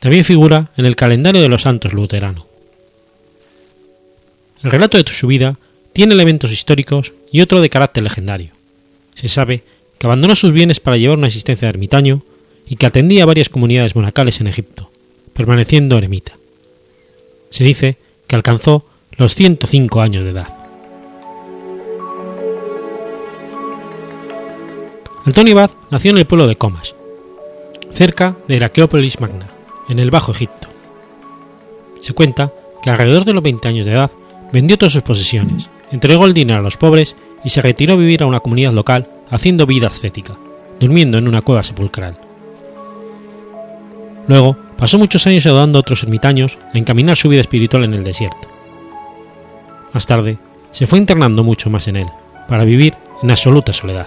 También 0.00 0.24
figura 0.24 0.72
en 0.76 0.84
el 0.84 0.96
calendario 0.96 1.40
de 1.40 1.48
los 1.48 1.62
santos 1.62 1.92
luteranos. 1.92 2.51
El 4.62 4.70
relato 4.70 4.96
de 4.96 5.12
su 5.12 5.26
vida 5.26 5.58
tiene 5.92 6.14
elementos 6.14 6.52
históricos 6.52 7.12
y 7.32 7.40
otro 7.40 7.60
de 7.60 7.70
carácter 7.70 8.04
legendario. 8.04 8.52
Se 9.14 9.28
sabe 9.28 9.64
que 9.98 10.06
abandonó 10.06 10.34
sus 10.34 10.52
bienes 10.52 10.80
para 10.80 10.96
llevar 10.96 11.18
una 11.18 11.26
existencia 11.26 11.66
de 11.66 11.70
ermitaño 11.70 12.22
y 12.68 12.76
que 12.76 12.86
atendía 12.86 13.24
a 13.24 13.26
varias 13.26 13.48
comunidades 13.48 13.96
monacales 13.96 14.40
en 14.40 14.46
Egipto, 14.46 14.90
permaneciendo 15.34 15.98
eremita. 15.98 16.32
Se 17.50 17.64
dice 17.64 17.96
que 18.26 18.36
alcanzó 18.36 18.86
los 19.16 19.34
105 19.34 20.00
años 20.00 20.24
de 20.24 20.30
edad. 20.30 20.48
Antonio 25.24 25.58
Abad 25.58 25.70
nació 25.90 26.12
en 26.12 26.18
el 26.18 26.26
pueblo 26.26 26.46
de 26.46 26.56
Comas, 26.56 26.94
cerca 27.92 28.36
de 28.48 28.56
Heracleópolis 28.56 29.20
Magna, 29.20 29.50
en 29.88 29.98
el 29.98 30.10
Bajo 30.10 30.32
Egipto. 30.32 30.68
Se 32.00 32.12
cuenta 32.12 32.52
que 32.82 32.90
alrededor 32.90 33.24
de 33.24 33.32
los 33.32 33.42
20 33.42 33.68
años 33.68 33.86
de 33.86 33.92
edad 33.92 34.10
vendió 34.52 34.78
todas 34.78 34.92
sus 34.92 35.02
posesiones, 35.02 35.68
entregó 35.90 36.26
el 36.26 36.34
dinero 36.34 36.60
a 36.60 36.62
los 36.62 36.76
pobres 36.76 37.16
y 37.44 37.50
se 37.50 37.62
retiró 37.62 37.94
a 37.94 37.96
vivir 37.96 38.22
a 38.22 38.26
una 38.26 38.40
comunidad 38.40 38.72
local 38.72 39.08
haciendo 39.30 39.66
vida 39.66 39.88
ascética, 39.88 40.34
durmiendo 40.78 41.18
en 41.18 41.26
una 41.26 41.42
cueva 41.42 41.62
sepulcral. 41.62 42.16
Luego 44.28 44.56
pasó 44.76 44.98
muchos 44.98 45.26
años 45.26 45.46
ayudando 45.46 45.78
a 45.78 45.80
otros 45.80 46.02
ermitaños 46.02 46.58
a 46.72 46.78
encaminar 46.78 47.16
su 47.16 47.28
vida 47.28 47.40
espiritual 47.40 47.84
en 47.84 47.94
el 47.94 48.04
desierto. 48.04 48.48
Más 49.92 50.06
tarde, 50.06 50.38
se 50.70 50.86
fue 50.86 50.98
internando 50.98 51.44
mucho 51.44 51.70
más 51.70 51.88
en 51.88 51.96
él, 51.96 52.06
para 52.48 52.64
vivir 52.64 52.94
en 53.22 53.30
absoluta 53.30 53.72
soledad. 53.72 54.06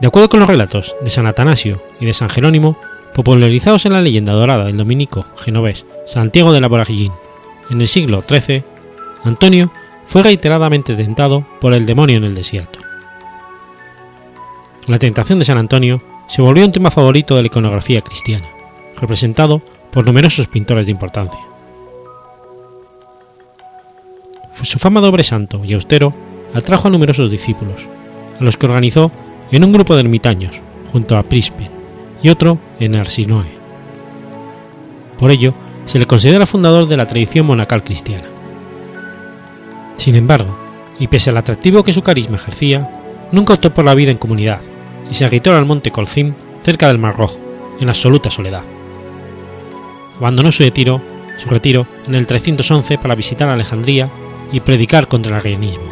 De 0.00 0.08
acuerdo 0.08 0.28
con 0.28 0.40
los 0.40 0.48
relatos 0.48 0.96
de 1.00 1.10
San 1.10 1.26
Atanasio 1.26 1.80
y 2.00 2.06
de 2.06 2.12
San 2.12 2.28
Jerónimo, 2.28 2.76
popularizados 3.14 3.86
en 3.86 3.92
la 3.92 4.00
leyenda 4.00 4.32
dorada 4.32 4.64
del 4.64 4.76
dominico 4.76 5.24
genovés 5.36 5.84
Santiago 6.06 6.52
de 6.52 6.60
la 6.60 6.68
Boragillín 6.68 7.12
en 7.70 7.80
el 7.80 7.88
siglo 7.88 8.22
XIII, 8.22 8.64
Antonio 9.24 9.72
fue 10.06 10.22
reiteradamente 10.22 10.94
tentado 10.94 11.46
por 11.60 11.74
el 11.74 11.86
demonio 11.86 12.18
en 12.18 12.24
el 12.24 12.34
desierto. 12.34 12.78
La 14.86 14.98
tentación 14.98 15.38
de 15.38 15.44
San 15.44 15.58
Antonio 15.58 16.02
se 16.28 16.42
volvió 16.42 16.64
un 16.64 16.72
tema 16.72 16.90
favorito 16.90 17.36
de 17.36 17.42
la 17.42 17.46
iconografía 17.46 18.00
cristiana, 18.00 18.46
representado 19.00 19.62
por 19.92 20.04
numerosos 20.04 20.48
pintores 20.48 20.86
de 20.86 20.92
importancia. 20.92 21.40
Su 24.62 24.78
fama 24.78 25.00
de 25.00 25.08
hombre 25.08 25.24
santo 25.24 25.62
y 25.64 25.72
austero 25.74 26.14
atrajo 26.54 26.88
a 26.88 26.90
numerosos 26.90 27.30
discípulos, 27.30 27.86
a 28.38 28.44
los 28.44 28.56
que 28.56 28.66
organizó 28.66 29.10
en 29.50 29.64
un 29.64 29.72
grupo 29.72 29.94
de 29.94 30.02
ermitaños 30.02 30.60
junto 30.92 31.16
a 31.16 31.22
Prispin 31.22 31.81
y 32.22 32.28
otro 32.28 32.58
en 32.80 32.94
Arsinoe. 32.96 33.46
Por 35.18 35.30
ello, 35.30 35.54
se 35.86 35.98
le 35.98 36.06
considera 36.06 36.46
fundador 36.46 36.86
de 36.86 36.96
la 36.96 37.06
tradición 37.06 37.46
monacal 37.46 37.82
cristiana. 37.82 38.24
Sin 39.96 40.14
embargo, 40.14 40.56
y 40.98 41.08
pese 41.08 41.30
al 41.30 41.36
atractivo 41.36 41.82
que 41.82 41.92
su 41.92 42.02
carisma 42.02 42.36
ejercía, 42.36 42.88
nunca 43.32 43.54
optó 43.54 43.74
por 43.74 43.84
la 43.84 43.94
vida 43.94 44.10
en 44.10 44.18
comunidad 44.18 44.60
y 45.10 45.14
se 45.14 45.24
agitó 45.24 45.54
al 45.54 45.66
monte 45.66 45.90
Colcim 45.90 46.34
cerca 46.62 46.88
del 46.88 46.98
Mar 46.98 47.16
Rojo, 47.16 47.38
en 47.80 47.88
absoluta 47.88 48.30
soledad. 48.30 48.62
Abandonó 50.18 50.52
su 50.52 50.62
retiro, 50.62 51.00
su 51.38 51.48
retiro 51.48 51.86
en 52.06 52.14
el 52.14 52.26
311 52.26 52.98
para 52.98 53.14
visitar 53.14 53.48
Alejandría 53.48 54.08
y 54.52 54.60
predicar 54.60 55.08
contra 55.08 55.32
el 55.32 55.38
arrianismo. 55.38 55.84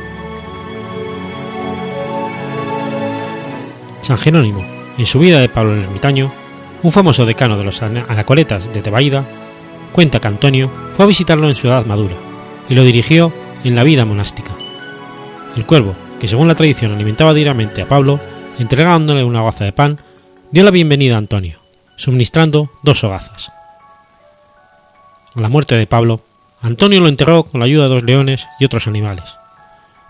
San 4.02 4.18
Jerónimo, 4.18 4.64
En 5.00 5.06
su 5.06 5.18
vida 5.18 5.40
de 5.40 5.48
Pablo 5.48 5.72
el 5.72 5.84
Ermitaño, 5.84 6.30
un 6.82 6.92
famoso 6.92 7.24
decano 7.24 7.56
de 7.56 7.64
los 7.64 7.80
anacoletas 7.80 8.70
de 8.70 8.82
Tebaida, 8.82 9.24
cuenta 9.92 10.20
que 10.20 10.28
Antonio 10.28 10.70
fue 10.94 11.06
a 11.06 11.08
visitarlo 11.08 11.48
en 11.48 11.56
su 11.56 11.68
edad 11.68 11.86
madura 11.86 12.16
y 12.68 12.74
lo 12.74 12.84
dirigió 12.84 13.32
en 13.64 13.76
la 13.76 13.82
vida 13.82 14.04
monástica. 14.04 14.54
El 15.56 15.64
cuervo, 15.64 15.96
que 16.20 16.28
según 16.28 16.48
la 16.48 16.54
tradición 16.54 16.92
alimentaba 16.92 17.32
diariamente 17.32 17.80
a 17.80 17.88
Pablo, 17.88 18.20
entregándole 18.58 19.24
una 19.24 19.40
hogaza 19.40 19.64
de 19.64 19.72
pan, 19.72 19.98
dio 20.50 20.64
la 20.64 20.70
bienvenida 20.70 21.14
a 21.14 21.18
Antonio, 21.18 21.60
suministrando 21.96 22.70
dos 22.82 23.02
hogazas. 23.02 23.50
A 25.34 25.40
la 25.40 25.48
muerte 25.48 25.76
de 25.76 25.86
Pablo, 25.86 26.20
Antonio 26.60 27.00
lo 27.00 27.08
enterró 27.08 27.44
con 27.44 27.60
la 27.60 27.64
ayuda 27.64 27.84
de 27.84 27.94
dos 27.94 28.02
leones 28.02 28.46
y 28.58 28.66
otros 28.66 28.86
animales. 28.86 29.38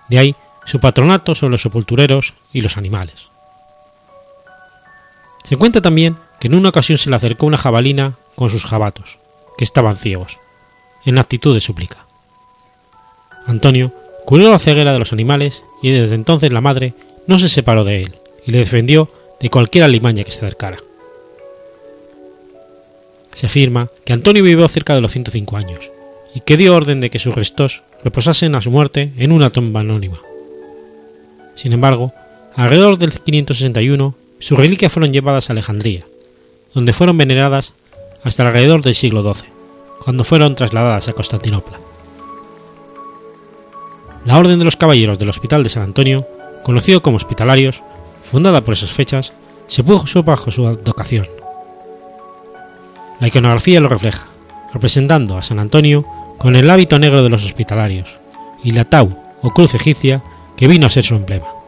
De 0.08 0.18
ahí 0.18 0.34
su 0.64 0.80
patronato 0.80 1.36
sobre 1.36 1.52
los 1.52 1.62
sepultureros 1.62 2.34
y 2.52 2.62
los 2.62 2.76
animales. 2.76 3.30
Se 5.50 5.56
cuenta 5.56 5.82
también 5.82 6.16
que 6.38 6.46
en 6.46 6.54
una 6.54 6.68
ocasión 6.68 6.96
se 6.96 7.10
le 7.10 7.16
acercó 7.16 7.44
una 7.44 7.56
jabalina 7.56 8.16
con 8.36 8.50
sus 8.50 8.64
jabatos, 8.64 9.18
que 9.58 9.64
estaban 9.64 9.96
ciegos, 9.96 10.38
en 11.04 11.18
actitud 11.18 11.52
de 11.52 11.60
súplica. 11.60 12.06
Antonio 13.48 13.92
curó 14.26 14.48
la 14.48 14.60
ceguera 14.60 14.92
de 14.92 15.00
los 15.00 15.12
animales 15.12 15.64
y 15.82 15.90
desde 15.90 16.14
entonces 16.14 16.52
la 16.52 16.60
madre 16.60 16.94
no 17.26 17.40
se 17.40 17.48
separó 17.48 17.82
de 17.82 18.04
él 18.04 18.14
y 18.46 18.52
le 18.52 18.58
defendió 18.58 19.10
de 19.40 19.50
cualquier 19.50 19.82
alimaña 19.82 20.22
que 20.22 20.30
se 20.30 20.38
acercara. 20.38 20.78
Se 23.34 23.46
afirma 23.46 23.88
que 24.04 24.12
Antonio 24.12 24.44
vivió 24.44 24.68
cerca 24.68 24.94
de 24.94 25.00
los 25.00 25.10
105 25.10 25.56
años 25.56 25.90
y 26.32 26.42
que 26.42 26.56
dio 26.56 26.76
orden 26.76 27.00
de 27.00 27.10
que 27.10 27.18
sus 27.18 27.34
restos 27.34 27.82
reposasen 28.04 28.54
a 28.54 28.62
su 28.62 28.70
muerte 28.70 29.12
en 29.16 29.32
una 29.32 29.50
tumba 29.50 29.80
anónima. 29.80 30.20
Sin 31.56 31.72
embargo, 31.72 32.12
alrededor 32.54 32.98
del 32.98 33.10
561, 33.18 34.14
sus 34.40 34.58
reliquias 34.58 34.92
fueron 34.92 35.12
llevadas 35.12 35.48
a 35.48 35.52
Alejandría, 35.52 36.04
donde 36.74 36.92
fueron 36.92 37.16
veneradas 37.16 37.74
hasta 38.24 38.42
alrededor 38.42 38.82
del 38.82 38.94
siglo 38.94 39.22
XII, 39.22 39.48
cuando 40.02 40.24
fueron 40.24 40.54
trasladadas 40.54 41.08
a 41.08 41.12
Constantinopla. 41.12 41.78
La 44.24 44.38
Orden 44.38 44.58
de 44.58 44.64
los 44.64 44.76
Caballeros 44.76 45.18
del 45.18 45.28
Hospital 45.28 45.62
de 45.62 45.68
San 45.68 45.82
Antonio, 45.82 46.26
conocido 46.62 47.02
como 47.02 47.18
Hospitalarios, 47.18 47.82
fundada 48.24 48.62
por 48.62 48.74
esas 48.74 48.90
fechas, 48.90 49.32
se 49.66 49.84
puso 49.84 50.22
bajo 50.22 50.50
su 50.50 50.66
advocación. 50.66 51.28
La 53.20 53.28
iconografía 53.28 53.80
lo 53.80 53.88
refleja, 53.88 54.26
representando 54.72 55.36
a 55.36 55.42
San 55.42 55.58
Antonio 55.58 56.04
con 56.38 56.56
el 56.56 56.70
hábito 56.70 56.98
negro 56.98 57.22
de 57.22 57.28
los 57.28 57.44
hospitalarios 57.44 58.18
y 58.64 58.72
la 58.72 58.86
tau 58.86 59.14
o 59.42 59.50
cruz 59.50 59.74
egipcia 59.74 60.22
que 60.56 60.68
vino 60.68 60.86
a 60.86 60.90
ser 60.90 61.04
su 61.04 61.14
emblema. 61.14 61.59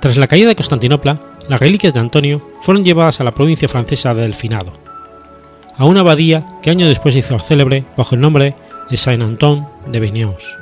Tras 0.00 0.16
la 0.16 0.28
caída 0.28 0.48
de 0.48 0.56
Constantinopla, 0.56 1.18
las 1.48 1.60
reliquias 1.60 1.92
de 1.92 2.00
Antonio 2.00 2.40
fueron 2.60 2.84
llevadas 2.84 3.20
a 3.20 3.24
la 3.24 3.32
provincia 3.32 3.68
francesa 3.68 4.14
de 4.14 4.22
Delfinado, 4.22 4.72
a 5.76 5.84
una 5.84 6.00
abadía 6.00 6.46
que 6.62 6.70
años 6.70 6.88
después 6.88 7.14
se 7.14 7.20
hizo 7.20 7.38
célebre 7.40 7.84
bajo 7.96 8.14
el 8.14 8.20
nombre 8.20 8.54
de 8.90 8.96
Saint 8.96 9.22
Anton 9.22 9.66
de 9.86 10.00
Vigneus. 10.00 10.56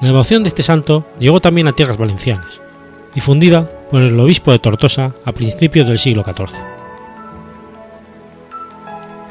La 0.00 0.08
devoción 0.08 0.42
de 0.42 0.48
este 0.48 0.62
santo 0.62 1.06
llegó 1.18 1.40
también 1.40 1.68
a 1.68 1.72
tierras 1.72 1.96
valencianas, 1.96 2.60
difundida 3.14 3.68
por 3.90 4.02
el 4.02 4.18
obispo 4.20 4.52
de 4.52 4.58
Tortosa 4.58 5.14
a 5.24 5.32
principios 5.32 5.88
del 5.88 5.98
siglo 5.98 6.24
XIV. 6.24 6.62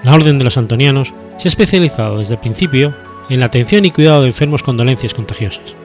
La 0.03 0.13
Orden 0.13 0.38
de 0.38 0.43
los 0.43 0.58
Antonianos 0.58 1.13
se 1.38 1.47
ha 1.47 1.49
especializado 1.49 2.19
desde 2.19 2.34
el 2.34 2.39
principio 2.39 2.95
en 3.30 3.39
la 3.39 3.47
atención 3.47 3.86
y 3.86 3.91
cuidado 3.91 4.21
de 4.21 4.27
enfermos 4.27 4.63
con 4.63 4.77
dolencias 4.77 5.13
contagiosas, 5.13 5.75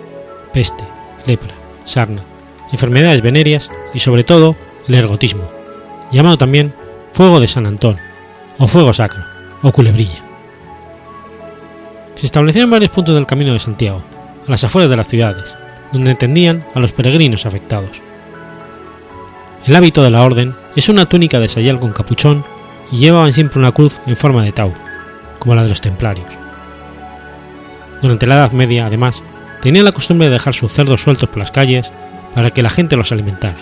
peste, 0.53 0.85
lepra, 1.27 1.55
sarna, 1.85 2.23
enfermedades 2.71 3.23
venéreas 3.23 3.71
y 3.95 4.01
sobre 4.01 4.25
todo 4.25 4.57
el 4.89 4.95
ergotismo, 4.95 5.51
llamado 6.11 6.37
también 6.39 6.75
fuego 7.13 7.41
de 7.41 7.49
San 7.49 7.67
Antón, 7.67 7.99
o 8.59 8.67
fuego 8.67 8.93
sacro, 8.93 9.23
o 9.63 9.73
culebrilla. 9.73 10.23
Se 12.17 12.27
establecieron 12.27 12.71
varios 12.71 12.91
puntos 12.91 13.15
del 13.15 13.27
Camino 13.27 13.53
de 13.53 13.59
Santiago, 13.59 14.03
a 14.47 14.51
las 14.51 14.65
afueras 14.65 14.91
de 14.91 14.97
las 14.97 15.09
ciudades, 15.09 15.55
donde 15.93 16.13
atendían 16.13 16.65
a 16.75 16.81
los 16.81 16.93
peregrinos 16.93 17.47
afectados. 17.47 18.03
El 19.67 19.77
hábito 19.77 20.03
de 20.03 20.11
la 20.11 20.23
orden 20.23 20.55
es 20.75 20.89
una 20.89 21.09
túnica 21.09 21.39
de 21.39 21.49
sayal 21.49 21.79
con 21.79 21.93
capuchón 21.93 22.45
y 22.91 22.99
llevaban 22.99 23.33
siempre 23.33 23.59
una 23.59 23.73
cruz 23.73 24.01
en 24.07 24.17
forma 24.17 24.43
de 24.43 24.53
tau, 24.53 24.73
como 25.39 25.55
la 25.55 25.63
de 25.63 25.69
los 25.69 25.81
templarios. 25.81 26.27
Durante 28.01 28.27
la 28.27 28.35
Edad 28.35 28.53
Media, 28.53 28.87
además, 28.87 29.23
tenían 29.63 29.85
la 29.85 29.93
costumbre 29.93 30.27
de 30.27 30.33
dejar 30.33 30.55
sus 30.55 30.73
cerdos 30.73 31.01
sueltos 31.01 31.29
por 31.29 31.39
las 31.39 31.53
calles 31.53 31.93
para 32.35 32.51
que 32.51 32.63
la 32.63 32.71
gente 32.71 32.97
los 32.97 33.13
alimentara. 33.13 33.57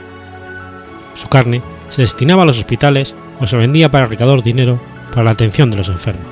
Su 1.15 1.29
carne 1.29 1.63
se 1.91 2.03
destinaba 2.03 2.43
a 2.43 2.47
los 2.47 2.59
hospitales 2.59 3.15
o 3.39 3.47
se 3.47 3.57
vendía 3.57 3.91
para 3.91 4.07
recaudar 4.07 4.43
dinero 4.43 4.81
para 5.11 5.25
la 5.25 5.31
atención 5.33 5.71
de 5.71 5.77
los 5.77 5.89
enfermos. 5.89 6.27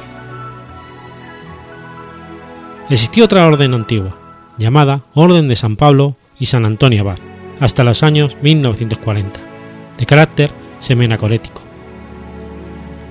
Existió 2.88 3.26
otra 3.26 3.46
orden 3.46 3.74
antigua, 3.74 4.16
llamada 4.57 5.02
Orden 5.12 5.48
de 5.48 5.57
San 5.57 5.76
Pablo 5.76 6.16
y 6.38 6.46
San 6.46 6.64
Antonio 6.64 7.02
Abad, 7.02 7.18
hasta 7.61 7.85
los 7.85 8.02
años 8.02 8.37
1940, 8.40 9.38
de 9.98 10.07
carácter 10.07 10.50
semenacorético. 10.81 11.61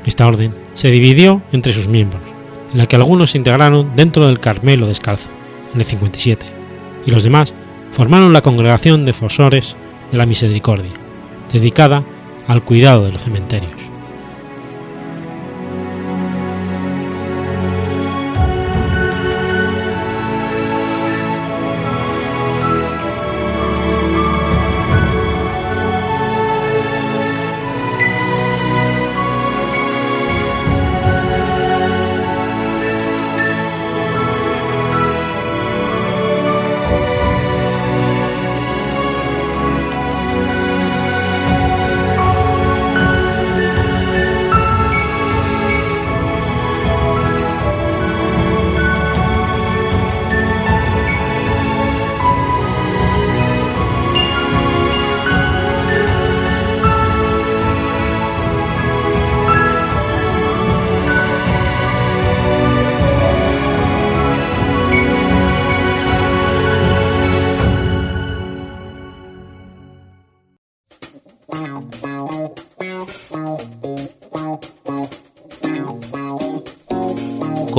Esta 0.05 0.25
orden 0.25 0.55
se 0.73 0.89
dividió 0.89 1.43
entre 1.51 1.73
sus 1.73 1.87
miembros, 1.87 2.21
en 2.71 2.79
la 2.79 2.87
que 2.87 2.95
algunos 2.95 3.31
se 3.31 3.37
integraron 3.37 3.95
dentro 3.95 4.25
del 4.25 4.39
Carmelo 4.39 4.87
Descalzo, 4.87 5.29
en 5.73 5.79
el 5.79 5.85
57, 5.85 6.45
y 7.05 7.11
los 7.11 7.23
demás 7.23 7.53
formaron 7.91 8.33
la 8.33 8.41
Congregación 8.41 9.05
de 9.05 9.13
Fosores 9.13 9.75
de 10.11 10.17
la 10.17 10.25
Misericordia, 10.25 10.91
dedicada 11.51 12.03
al 12.47 12.63
cuidado 12.63 13.05
de 13.05 13.11
los 13.11 13.23
cementerios. 13.23 13.86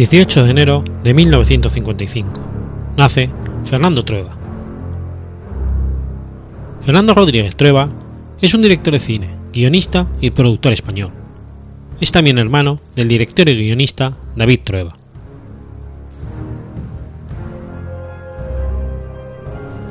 ...18 0.00 0.44
de 0.44 0.50
enero 0.50 0.82
de 1.04 1.12
1955... 1.12 2.40
...nace 2.96 3.28
Fernando 3.66 4.02
Trueba. 4.02 4.34
Fernando 6.86 7.12
Rodríguez 7.12 7.54
Trueba 7.54 7.90
es 8.40 8.54
un 8.54 8.62
director 8.62 8.94
de 8.94 8.98
cine, 8.98 9.28
guionista 9.52 10.06
y 10.22 10.30
productor 10.30 10.72
español. 10.72 11.10
Es 12.00 12.12
también 12.12 12.38
hermano 12.38 12.80
del 12.96 13.08
director 13.08 13.46
y 13.50 13.54
guionista 13.54 14.16
David 14.36 14.60
Trueba. 14.64 14.96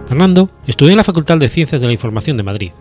Fernando 0.07 0.49
estudió 0.65 0.89
en 0.89 0.97
la 0.97 1.03
Facultad 1.03 1.37
de 1.37 1.49
Ciencias 1.49 1.79
de 1.79 1.85
la 1.85 1.93
Información 1.93 2.35
de 2.35 2.41
Madrid. 2.41 2.71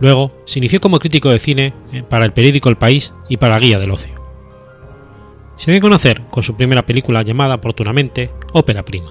Luego 0.00 0.32
se 0.44 0.58
inició 0.58 0.80
como 0.80 0.98
crítico 0.98 1.30
de 1.30 1.38
cine 1.38 1.72
eh, 1.92 2.02
para 2.02 2.24
el 2.24 2.32
periódico 2.32 2.68
El 2.68 2.78
País 2.78 3.14
y 3.28 3.36
para 3.36 3.60
Guía 3.60 3.78
del 3.78 3.92
Ocio. 3.92 4.23
Se 5.56 5.70
dio 5.70 5.78
a 5.78 5.82
conocer 5.82 6.22
con 6.30 6.42
su 6.42 6.56
primera 6.56 6.84
película 6.84 7.22
llamada 7.22 7.54
oportunamente 7.54 8.30
Ópera 8.52 8.84
Prima. 8.84 9.10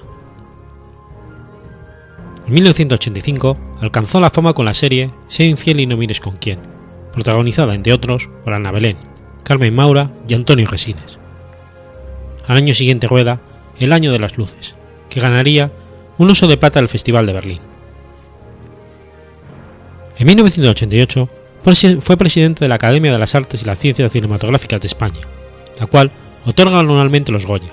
En 2.45 2.53
1985 2.53 3.57
alcanzó 3.81 4.19
la 4.19 4.29
fama 4.29 4.53
con 4.53 4.65
la 4.65 4.73
serie 4.73 5.11
Sé 5.29 5.45
infiel 5.45 5.79
y 5.79 5.85
no 5.85 5.95
mires 5.95 6.19
con 6.19 6.35
quién, 6.35 6.59
protagonizada 7.13 7.73
entre 7.73 7.93
otros 7.93 8.29
por 8.43 8.53
Ana 8.53 8.71
Belén, 8.71 8.97
Carmen 9.43 9.73
Maura 9.73 10.11
y 10.27 10.33
Antonio 10.33 10.67
Resines. 10.67 11.19
Al 12.45 12.57
año 12.57 12.73
siguiente 12.73 13.07
rueda 13.07 13.39
El 13.79 13.93
Año 13.93 14.11
de 14.11 14.19
las 14.19 14.37
Luces, 14.37 14.75
que 15.09 15.21
ganaría 15.21 15.71
un 16.17 16.29
oso 16.29 16.47
de 16.47 16.57
plata 16.57 16.79
del 16.79 16.89
Festival 16.89 17.25
de 17.25 17.33
Berlín. 17.33 17.59
En 20.17 20.27
1988 20.27 21.29
fue 22.01 22.17
presidente 22.17 22.65
de 22.65 22.69
la 22.69 22.75
Academia 22.75 23.11
de 23.11 23.19
las 23.19 23.35
Artes 23.35 23.63
y 23.63 23.65
las 23.65 23.79
Ciencias 23.79 24.11
Cinematográficas 24.11 24.81
de 24.81 24.87
España, 24.87 25.21
la 25.79 25.87
cual 25.87 26.11
otorga 26.45 26.79
anualmente 26.79 27.31
los 27.31 27.45
Goya. 27.45 27.71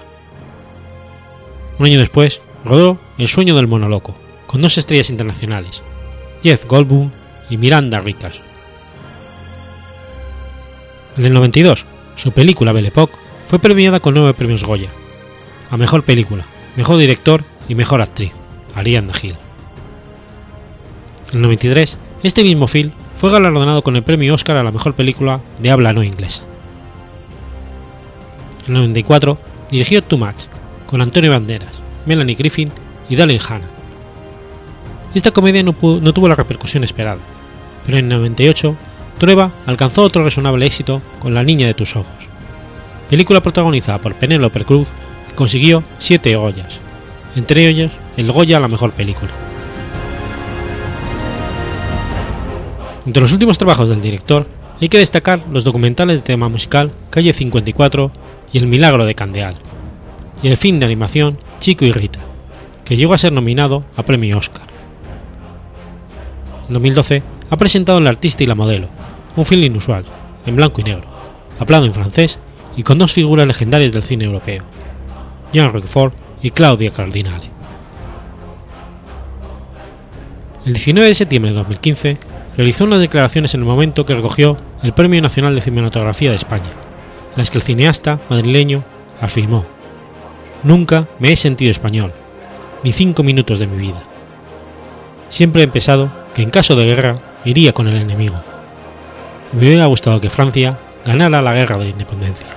Un 1.79 1.87
año 1.87 1.99
después, 1.99 2.43
rodó 2.65 2.99
El 3.19 3.29
sueño 3.29 3.57
del 3.57 3.67
monoloco, 3.67 4.15
con 4.47 4.61
dos 4.61 4.79
estrellas 4.79 5.11
internacionales, 5.11 5.83
Jeff 6.43 6.67
Goldblum 6.67 7.11
y 7.49 7.57
Miranda 7.57 8.01
Ricas. 8.01 8.41
En 11.17 11.25
el 11.25 11.33
92, 11.33 11.87
su 12.15 12.33
película 12.33 12.73
Belle 12.73 12.89
Époque 12.89 13.17
fue 13.47 13.59
premiada 13.59 14.01
con 14.01 14.15
nueve 14.15 14.35
premios 14.35 14.65
Goya, 14.65 14.91
a 15.71 15.77
Mejor 15.77 16.05
Película, 16.05 16.45
Mejor 16.77 16.99
Director 16.99 17.45
y 17.69 17.75
Mejor 17.75 18.03
Actriz, 18.03 18.33
Ariadna 18.75 19.15
Gil. 19.15 19.35
En 21.31 21.37
el 21.37 21.43
93, 21.43 21.99
este 22.23 22.43
mismo 22.43 22.69
film 22.69 22.93
fue 23.17 23.31
galardonado 23.31 23.83
con 23.83 23.97
el 23.97 24.03
premio 24.03 24.35
Oscar 24.35 24.57
a 24.57 24.63
la 24.63 24.73
Mejor 24.73 24.95
Película 24.95 25.41
de 25.59 25.71
habla 25.71 25.93
no 25.93 26.03
inglesa. 26.03 26.50
En 28.71 28.77
el 28.77 28.83
94, 28.83 29.37
dirigió 29.73 30.01
Too 30.01 30.17
Much, 30.17 30.45
con 30.87 31.01
Antonio 31.01 31.33
Banderas, 31.33 31.73
Melanie 32.07 32.37
Griffin 32.37 32.71
y 33.09 33.17
Dallin 33.17 33.41
Hanna. 33.41 33.67
Esta 35.13 35.33
comedia 35.33 35.65
no, 35.65 35.73
tuvo 35.73 36.29
la 36.29 36.37
repercusión 36.37 36.85
esperada, 36.85 37.19
pero 37.85 37.99
en 37.99 38.05
el 38.05 38.11
98 38.11 38.77
Trueba 39.19 39.51
alcanzó 39.67 40.05
otro 40.05 40.23
resonable 40.23 40.67
éxito 40.67 41.03
con 41.19 41.35
La 41.35 41.43
Niña 41.43 41.67
de 41.67 41.75
tus 41.75 41.97
Ojos, 41.97 42.29
película 43.11 43.43
protagonizada 43.43 43.99
por 43.99 44.15
Penélope 44.15 44.65
Cruz 44.65 44.91
que 45.29 45.35
consiguió 45.35 45.83
siete 45.99 46.37
Goyas, 46.37 46.79
entre 47.35 47.67
ellos 47.67 47.91
el 48.17 48.31
Goya 48.31 48.59
a 48.59 48.61
la 48.61 48.69
mejor 48.69 48.93
película. 48.93 49.33
Entre 53.05 53.21
los 53.21 53.33
últimos 53.33 53.59
trabajos 53.59 53.89
del 53.89 54.01
director 54.01 54.47
hay 54.81 54.89
que 54.89 54.99
destacar 54.99 55.41
los 55.51 55.65
documentales 55.65 56.19
de 56.19 56.23
tema 56.23 56.49
musical 56.49 56.93
Calle 57.11 57.33
54 57.33 58.13
y 58.53 58.59
El 58.59 58.67
Milagro 58.67 59.07
de 59.07 59.15
Candeal, 59.15 59.55
y 60.43 60.49
el 60.49 60.57
film 60.57 60.79
de 60.79 60.87
animación 60.87 61.39
Chico 61.61 61.85
y 61.85 61.93
Rita, 61.93 62.21
que 62.85 62.97
llegó 62.97 63.15
a 63.15 63.19
ser 63.19 63.33
nominado 63.33 63.85
a 63.97 64.03
premio 64.03 64.39
Oscar. 64.39 64.67
En 66.69 66.75
2012 66.75 67.23
ha 67.51 67.57
presentado 67.57 67.99
El 67.99 68.07
artista 68.07 68.43
y 68.43 68.47
la 68.47 68.55
modelo, 68.55 68.89
un 69.37 69.45
film 69.45 69.63
inusual, 69.63 70.05
en 70.47 70.57
blanco 70.57 70.81
y 70.81 70.85
negro, 70.85 71.07
hablado 71.59 71.87
en 71.87 71.95
francés 71.95 72.39
y 72.77 72.83
con 72.83 72.99
dos 72.99 73.13
figuras 73.13 73.47
legendarias 73.47 73.93
del 73.93 74.03
cine 74.03 74.25
europeo, 74.25 74.65
Jean 75.53 75.73
Roquefort 75.73 76.15
y 76.43 76.51
Claudia 76.51 76.91
Cardinale. 76.91 77.51
El 80.67 80.75
19 80.75 81.09
de 81.09 81.15
septiembre 81.15 81.53
de 81.53 81.59
2015 81.59 82.19
realizó 82.57 82.85
unas 82.85 83.01
declaraciones 83.01 83.55
en 83.55 83.61
el 83.61 83.67
momento 83.67 84.05
que 84.05 84.15
recogió 84.15 84.57
el 84.83 84.93
Premio 84.93 85.23
Nacional 85.23 85.55
de 85.55 85.61
Cinematografía 85.61 86.31
de 86.31 86.37
España, 86.37 86.71
las 87.37 87.51
que 87.51 87.59
el 87.59 87.63
cineasta 87.63 88.19
madrileño 88.29 88.83
afirmó: 89.21 89.65
Nunca 90.63 91.07
me 91.19 91.33
he 91.33 91.37
sentido 91.37 91.71
español, 91.71 92.13
ni 92.83 92.93
cinco 92.93 93.23
minutos 93.23 93.59
de 93.59 93.67
mi 93.67 93.79
vida. 93.79 94.03
Siempre 95.29 95.63
he 95.63 95.69
pensado 95.69 96.11
que 96.35 96.43
en 96.43 96.51
caso 96.51 96.77
de 96.77 96.85
guerra 96.85 97.17
iría 97.45 97.73
con 97.73 97.89
el 97.89 97.97
enemigo. 97.97 98.37
Me 99.53 99.61
hubiera 99.61 99.87
gustado 99.87 100.21
que 100.21 100.31
Francia 100.31 100.79
ganara 101.05 101.43
la 101.43 101.55
guerra 101.55 101.79
de 101.79 101.85
la 101.85 101.91
independencia. 101.91 102.49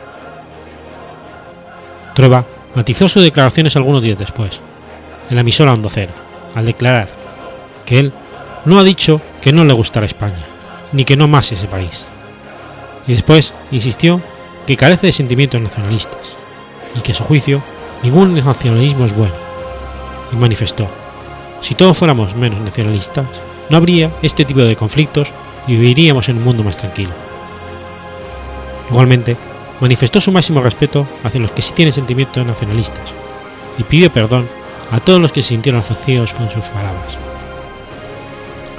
Trueba 2.13 2.45
matizó 2.75 3.09
sus 3.09 3.23
declaraciones 3.23 3.75
algunos 3.75 4.01
días 4.01 4.17
después, 4.17 4.59
en 5.29 5.35
la 5.35 5.41
emisora 5.41 5.73
Cero, 5.87 6.13
al 6.55 6.65
declarar 6.65 7.07
que 7.85 7.99
él 7.99 8.13
no 8.65 8.79
ha 8.79 8.83
dicho 8.83 9.21
que 9.41 9.51
no 9.51 9.65
le 9.65 9.73
gustara 9.73 10.05
España, 10.05 10.43
ni 10.91 11.05
que 11.05 11.17
no 11.17 11.25
amase 11.25 11.55
ese 11.55 11.67
país. 11.67 12.05
Y 13.07 13.13
después 13.13 13.53
insistió 13.71 14.21
que 14.65 14.77
carece 14.77 15.07
de 15.07 15.13
sentimientos 15.13 15.61
nacionalistas, 15.61 16.35
y 16.95 17.01
que 17.01 17.11
a 17.11 17.15
su 17.15 17.23
juicio 17.23 17.61
ningún 18.01 18.35
nacionalismo 18.35 19.05
es 19.05 19.15
bueno. 19.15 19.33
Y 20.31 20.35
manifestó, 20.35 20.87
si 21.61 21.75
todos 21.75 21.97
fuéramos 21.97 22.35
menos 22.35 22.59
nacionalistas, 22.59 23.25
no 23.69 23.77
habría 23.77 24.11
este 24.21 24.45
tipo 24.45 24.59
de 24.59 24.75
conflictos 24.75 25.31
y 25.67 25.73
viviríamos 25.73 26.27
en 26.29 26.37
un 26.37 26.43
mundo 26.43 26.63
más 26.63 26.77
tranquilo. 26.77 27.11
Igualmente, 28.89 29.37
manifestó 29.79 30.19
su 30.19 30.31
máximo 30.31 30.61
respeto 30.61 31.07
hacia 31.23 31.39
los 31.39 31.51
que 31.51 31.61
sí 31.61 31.73
tienen 31.73 31.93
sentimientos 31.93 32.45
nacionalistas 32.45 33.09
y 33.77 33.83
pidió 33.83 34.11
perdón 34.11 34.47
a 34.91 34.99
todos 34.99 35.21
los 35.21 35.31
que 35.31 35.41
se 35.41 35.49
sintieron 35.49 35.81
ofendidos 35.81 36.33
con 36.33 36.51
sus 36.51 36.65
palabras. 36.65 37.17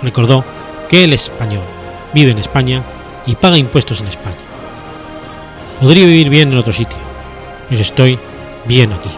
Recordó 0.03 0.45
que 0.89 1.05
es 1.05 1.13
español, 1.13 1.63
vive 2.13 2.31
en 2.31 2.39
España 2.39 2.83
y 3.27 3.35
paga 3.35 3.57
impuestos 3.57 4.01
en 4.01 4.09
España. 4.09 4.44
Podría 5.85 6.07
vivir 6.07 6.31
bien 6.31 6.51
en 6.51 6.57
otro 6.57 6.73
sitio, 6.73 6.97
pero 7.69 7.83
estoy 7.83 8.19
bien 8.65 8.91
aquí. 8.91 9.11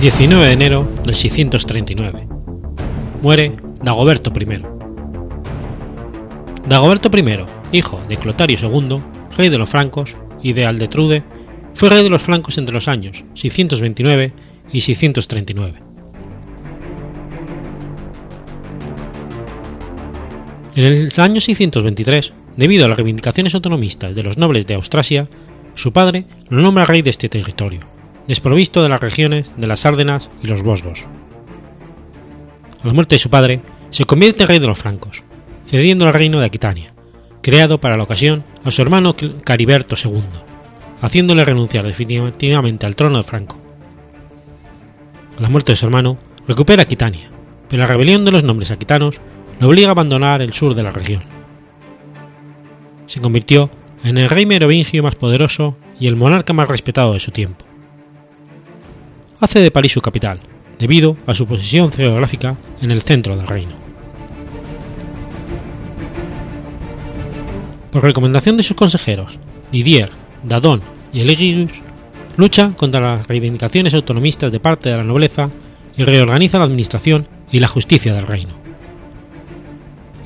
19 0.00 0.46
de 0.46 0.52
enero 0.52 0.88
del 1.04 1.16
639. 1.16 2.28
Muere 3.20 3.56
Dagoberto 3.82 4.30
I. 4.30 4.62
Dagoberto 6.68 7.10
I, 7.18 7.76
hijo 7.76 8.00
de 8.08 8.16
Clotario 8.16 8.56
II, 8.62 9.02
rey 9.36 9.48
de 9.48 9.58
los 9.58 9.68
francos, 9.68 10.16
y 10.40 10.52
de 10.52 10.66
Aldetrude, 10.66 11.24
fue 11.74 11.88
rey 11.88 12.04
de 12.04 12.10
los 12.10 12.22
francos 12.22 12.58
entre 12.58 12.74
los 12.74 12.86
años 12.86 13.24
629 13.34 14.32
y 14.70 14.80
639. 14.82 15.82
En 20.76 20.84
el 20.84 21.12
año 21.16 21.40
623, 21.40 22.32
debido 22.56 22.84
a 22.84 22.88
las 22.88 22.98
reivindicaciones 22.98 23.52
autonomistas 23.56 24.14
de 24.14 24.22
los 24.22 24.38
nobles 24.38 24.64
de 24.64 24.74
Austrasia, 24.74 25.28
su 25.74 25.92
padre 25.92 26.24
lo 26.50 26.62
nombra 26.62 26.84
rey 26.84 27.02
de 27.02 27.10
este 27.10 27.28
territorio, 27.28 27.80
desprovisto 28.28 28.82
de 28.82 28.90
las 28.90 29.00
regiones 29.00 29.50
de 29.56 29.66
las 29.66 29.86
Árdenas 29.86 30.30
y 30.42 30.46
los 30.46 30.62
Vosgos. 30.62 31.06
A 32.84 32.86
la 32.86 32.92
muerte 32.92 33.16
de 33.16 33.20
su 33.20 33.30
padre, 33.30 33.62
se 33.90 34.04
convierte 34.04 34.42
en 34.42 34.48
rey 34.48 34.58
de 34.58 34.66
los 34.66 34.78
francos, 34.78 35.24
cediendo 35.64 36.06
el 36.06 36.12
reino 36.12 36.38
de 36.38 36.46
Aquitania, 36.46 36.92
creado 37.42 37.80
para 37.80 37.96
la 37.96 38.04
ocasión 38.04 38.44
a 38.62 38.70
su 38.70 38.82
hermano 38.82 39.16
Cariberto 39.42 39.96
II, 40.02 40.22
haciéndole 41.00 41.44
renunciar 41.44 41.86
definitivamente 41.86 42.86
al 42.86 42.94
trono 42.94 43.16
de 43.16 43.24
Franco. 43.24 43.58
A 45.38 45.42
la 45.42 45.48
muerte 45.48 45.72
de 45.72 45.76
su 45.76 45.86
hermano, 45.86 46.18
recupera 46.46 46.82
Aquitania, 46.82 47.30
pero 47.68 47.82
la 47.82 47.88
rebelión 47.88 48.24
de 48.24 48.30
los 48.30 48.44
nombres 48.44 48.70
aquitanos 48.70 49.20
lo 49.58 49.68
obliga 49.68 49.88
a 49.88 49.92
abandonar 49.92 50.42
el 50.42 50.52
sur 50.52 50.74
de 50.74 50.82
la 50.82 50.90
región. 50.90 51.22
Se 53.06 53.20
convirtió 53.20 53.70
en 54.04 54.18
el 54.18 54.28
rey 54.28 54.44
merovingio 54.44 55.02
más 55.02 55.14
poderoso 55.14 55.76
y 55.98 56.06
el 56.08 56.16
monarca 56.16 56.52
más 56.52 56.68
respetado 56.68 57.14
de 57.14 57.20
su 57.20 57.30
tiempo. 57.30 57.67
Hace 59.40 59.60
de 59.60 59.70
París 59.70 59.92
su 59.92 60.00
capital, 60.00 60.40
debido 60.80 61.16
a 61.26 61.34
su 61.34 61.46
posición 61.46 61.92
geográfica 61.92 62.56
en 62.82 62.90
el 62.90 63.02
centro 63.02 63.36
del 63.36 63.46
reino. 63.46 63.70
Por 67.92 68.02
recomendación 68.02 68.56
de 68.56 68.64
sus 68.64 68.76
consejeros, 68.76 69.38
Didier, 69.70 70.10
Dadon 70.42 70.82
y 71.12 71.20
Eligirus, 71.20 71.70
lucha 72.36 72.72
contra 72.76 73.00
las 73.00 73.28
reivindicaciones 73.28 73.94
autonomistas 73.94 74.50
de 74.50 74.60
parte 74.60 74.90
de 74.90 74.96
la 74.96 75.04
nobleza 75.04 75.50
y 75.96 76.02
reorganiza 76.02 76.58
la 76.58 76.64
administración 76.64 77.28
y 77.52 77.60
la 77.60 77.68
justicia 77.68 78.12
del 78.14 78.26
reino. 78.26 78.54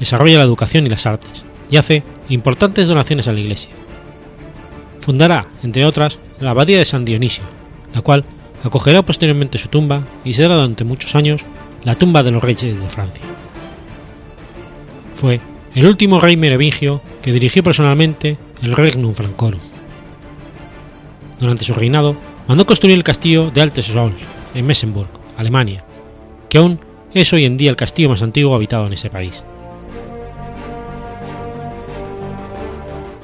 Desarrolla 0.00 0.38
la 0.38 0.44
educación 0.44 0.86
y 0.86 0.90
las 0.90 1.06
artes, 1.06 1.44
y 1.70 1.76
hace 1.76 2.02
importantes 2.30 2.88
donaciones 2.88 3.28
a 3.28 3.32
la 3.32 3.40
Iglesia. 3.40 3.70
Fundará, 5.00 5.46
entre 5.62 5.84
otras, 5.84 6.18
la 6.40 6.50
Abadía 6.50 6.78
de 6.78 6.84
San 6.86 7.04
Dionisio, 7.04 7.44
la 7.94 8.00
cual 8.00 8.24
acogerá 8.62 9.02
posteriormente 9.02 9.58
su 9.58 9.68
tumba 9.68 10.02
y 10.24 10.32
será 10.32 10.54
durante 10.54 10.84
muchos 10.84 11.14
años 11.14 11.44
la 11.84 11.94
tumba 11.94 12.22
de 12.22 12.30
los 12.30 12.42
reyes 12.42 12.80
de 12.80 12.88
Francia. 12.88 13.24
Fue 15.14 15.40
el 15.74 15.86
último 15.86 16.20
rey 16.20 16.36
merovingio 16.36 17.00
que 17.22 17.32
dirigió 17.32 17.62
personalmente 17.62 18.36
el 18.62 18.76
Regnum 18.76 19.14
Francorum. 19.14 19.60
Durante 21.40 21.64
su 21.64 21.74
reinado, 21.74 22.16
mandó 22.46 22.66
construir 22.66 22.96
el 22.96 23.04
castillo 23.04 23.50
de 23.50 23.62
Altes-Sol, 23.62 24.12
en 24.54 24.66
Messenburg, 24.66 25.10
Alemania, 25.36 25.84
que 26.48 26.58
aún 26.58 26.78
es 27.14 27.32
hoy 27.32 27.44
en 27.44 27.56
día 27.56 27.70
el 27.70 27.76
castillo 27.76 28.10
más 28.10 28.22
antiguo 28.22 28.54
habitado 28.54 28.86
en 28.86 28.92
ese 28.92 29.10
país. 29.10 29.42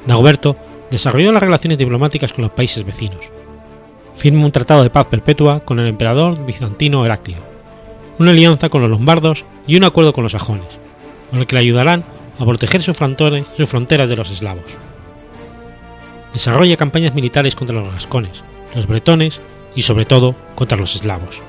Dagoberto 0.05 0.57
desarrolló 0.89 1.31
las 1.31 1.43
relaciones 1.43 1.77
diplomáticas 1.77 2.33
con 2.33 2.41
los 2.41 2.51
países 2.51 2.83
vecinos. 2.83 3.31
Firma 4.19 4.43
un 4.43 4.51
tratado 4.51 4.83
de 4.83 4.89
paz 4.89 5.07
perpetua 5.07 5.61
con 5.61 5.79
el 5.79 5.87
emperador 5.87 6.45
bizantino 6.45 7.05
Heraclio, 7.05 7.37
una 8.17 8.31
alianza 8.31 8.67
con 8.67 8.81
los 8.81 8.91
lombardos 8.91 9.45
y 9.65 9.77
un 9.77 9.85
acuerdo 9.85 10.11
con 10.11 10.23
los 10.23 10.33
sajones, 10.33 10.77
con 11.29 11.39
el 11.39 11.47
que 11.47 11.55
le 11.55 11.61
ayudarán 11.61 12.03
a 12.37 12.43
proteger 12.43 12.83
sus 12.83 12.97
fronteras, 12.97 14.09
de 14.09 14.15
los 14.17 14.29
eslavos. 14.29 14.75
Desarrolla 16.33 16.75
campañas 16.75 17.15
militares 17.15 17.55
contra 17.55 17.77
los 17.77 17.93
gascones, 17.93 18.43
los 18.75 18.87
bretones 18.87 19.39
y 19.73 19.83
sobre 19.83 20.03
todo 20.03 20.35
contra 20.53 20.77
los 20.77 20.95
eslavos. 20.95 21.41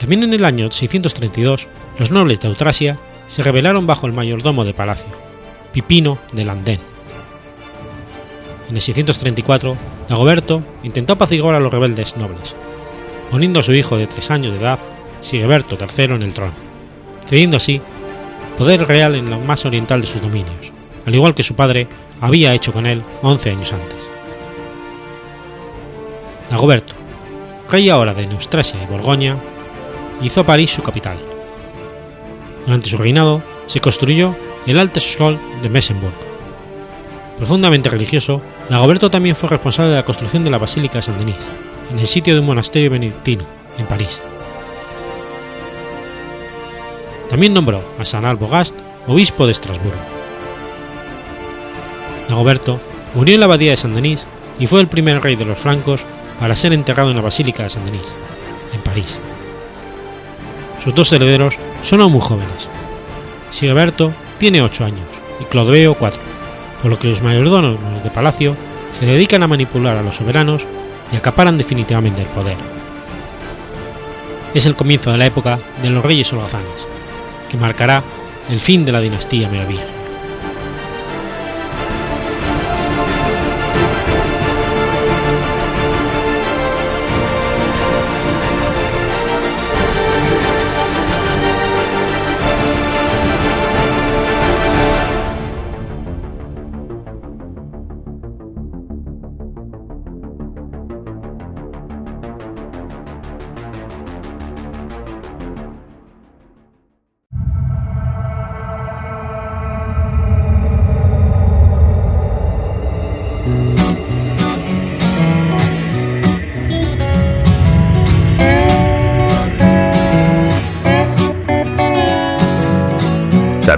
También 0.00 0.24
en 0.24 0.32
el 0.32 0.44
año 0.44 0.72
632, 0.72 1.68
los 2.00 2.10
nobles 2.10 2.40
de 2.40 2.48
Autrasia 2.48 2.98
se 3.28 3.44
rebelaron 3.44 3.86
bajo 3.86 4.08
el 4.08 4.12
mayordomo 4.12 4.64
de 4.64 4.74
palacio, 4.74 5.12
Pipino 5.72 6.18
de 6.32 6.44
Landén. 6.44 6.93
En 8.74 8.78
el 8.78 8.82
634, 8.82 9.76
Dagoberto 10.08 10.60
intentó 10.82 11.12
apaciguar 11.12 11.54
a 11.54 11.60
los 11.60 11.72
rebeldes 11.72 12.16
nobles, 12.16 12.56
poniendo 13.30 13.60
a 13.60 13.62
su 13.62 13.72
hijo 13.72 13.96
de 13.96 14.08
tres 14.08 14.32
años 14.32 14.50
de 14.50 14.58
edad, 14.58 14.80
Sigeberto 15.20 15.78
III, 15.78 16.16
en 16.16 16.22
el 16.22 16.34
trono, 16.34 16.54
cediendo 17.24 17.56
así 17.56 17.80
poder 18.58 18.84
real 18.84 19.14
en 19.14 19.30
lo 19.30 19.38
más 19.38 19.64
oriental 19.64 20.00
de 20.00 20.08
sus 20.08 20.20
dominios, 20.20 20.72
al 21.06 21.14
igual 21.14 21.36
que 21.36 21.44
su 21.44 21.54
padre 21.54 21.86
había 22.20 22.52
hecho 22.52 22.72
con 22.72 22.86
él 22.86 23.04
11 23.22 23.50
años 23.50 23.72
antes. 23.72 23.98
Dagoberto, 26.50 26.94
rey 27.70 27.88
ahora 27.90 28.12
de 28.12 28.26
Neustrasia 28.26 28.82
y 28.82 28.86
Borgoña, 28.86 29.36
hizo 30.20 30.42
París 30.42 30.70
su 30.70 30.82
capital. 30.82 31.18
Durante 32.66 32.88
su 32.88 32.96
reinado 32.96 33.40
se 33.68 33.78
construyó 33.78 34.34
el 34.66 34.80
Alte 34.80 34.98
Schol 34.98 35.38
de 35.62 35.68
Messenburg. 35.68 36.16
Profundamente 37.38 37.88
religioso, 37.88 38.42
Dagoberto 38.68 39.10
también 39.10 39.36
fue 39.36 39.48
responsable 39.48 39.90
de 39.90 39.96
la 39.96 40.04
construcción 40.04 40.44
de 40.44 40.50
la 40.50 40.58
Basílica 40.58 40.98
de 40.98 41.02
Saint-Denis, 41.02 41.48
en 41.90 41.98
el 41.98 42.06
sitio 42.06 42.34
de 42.34 42.40
un 42.40 42.46
monasterio 42.46 42.90
benedictino, 42.90 43.44
en 43.78 43.86
París. 43.86 44.22
También 47.28 47.52
nombró 47.52 47.82
a 47.98 48.04
San 48.04 48.24
Albogast 48.24 48.74
obispo 49.06 49.46
de 49.46 49.52
Estrasburgo. 49.52 49.98
Dagoberto 52.28 52.80
en 53.14 53.40
la 53.40 53.46
abadía 53.46 53.70
de 53.70 53.76
Saint-Denis 53.76 54.26
y 54.58 54.66
fue 54.66 54.80
el 54.80 54.88
primer 54.88 55.22
rey 55.22 55.36
de 55.36 55.44
los 55.44 55.58
francos 55.58 56.04
para 56.40 56.56
ser 56.56 56.72
enterrado 56.72 57.10
en 57.10 57.16
la 57.16 57.22
Basílica 57.22 57.62
de 57.62 57.70
Saint-Denis, 57.70 58.14
en 58.72 58.80
París. 58.80 59.20
Sus 60.82 60.94
dos 60.94 61.12
herederos 61.12 61.56
son 61.82 62.00
aún 62.00 62.12
muy 62.12 62.20
jóvenes. 62.20 62.68
Sigeberto 63.50 64.12
tiene 64.38 64.62
8 64.62 64.84
años 64.84 65.06
y 65.40 65.44
Clodoveo 65.44 65.94
4, 65.94 66.20
por 66.84 66.90
lo 66.90 66.98
que 66.98 67.08
los 67.08 67.22
mayordomos 67.22 67.78
de 68.04 68.10
palacio 68.10 68.54
se 68.92 69.06
dedican 69.06 69.42
a 69.42 69.48
manipular 69.48 69.96
a 69.96 70.02
los 70.02 70.16
soberanos 70.16 70.66
y 71.10 71.16
acaparan 71.16 71.56
definitivamente 71.56 72.20
el 72.20 72.28
poder. 72.28 72.58
Es 74.52 74.66
el 74.66 74.76
comienzo 74.76 75.10
de 75.10 75.16
la 75.16 75.24
época 75.24 75.58
de 75.82 75.88
los 75.88 76.04
reyes 76.04 76.30
holgazanes, 76.30 76.86
que 77.48 77.56
marcará 77.56 78.02
el 78.50 78.60
fin 78.60 78.84
de 78.84 78.92
la 78.92 79.00
dinastía 79.00 79.48
merovingia. 79.48 79.93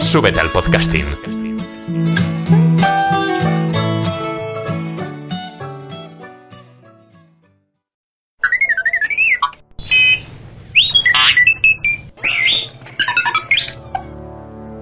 Súbete 0.00 0.40
al 0.40 0.50
podcasting. 0.50 1.04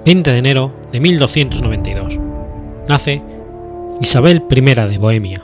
...20 0.06 0.22
de 0.22 0.38
enero 0.38 0.74
de 0.90 1.00
1292... 1.00 2.18
...nace 2.88 3.22
Isabel 4.00 4.44
I 4.48 4.60
de 4.60 4.98
Bohemia. 4.98 5.42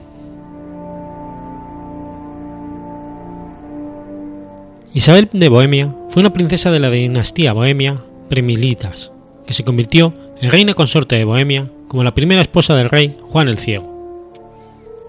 Isabel 4.95 5.29
de 5.33 5.49
Bohemia 5.49 5.95
fue 6.09 6.21
una 6.21 6.33
princesa 6.33 6.71
de 6.71 6.79
la 6.79 6.89
dinastía 6.89 7.53
Bohemia 7.53 7.97
Premilitas, 8.29 9.11
que 9.47 9.55
se 9.55 9.65
convirtió 9.65 10.13
en 10.41 10.51
reina 10.51 10.75
consorte 10.75 11.17
de 11.17 11.25
Bohemia 11.25 11.65
como 11.89 12.05
la 12.05 12.15
primera 12.15 12.43
esposa 12.43 12.75
del 12.75 12.91
rey 12.91 13.19
Juan 13.23 13.49
el 13.49 13.59
Ciego. 13.59 13.93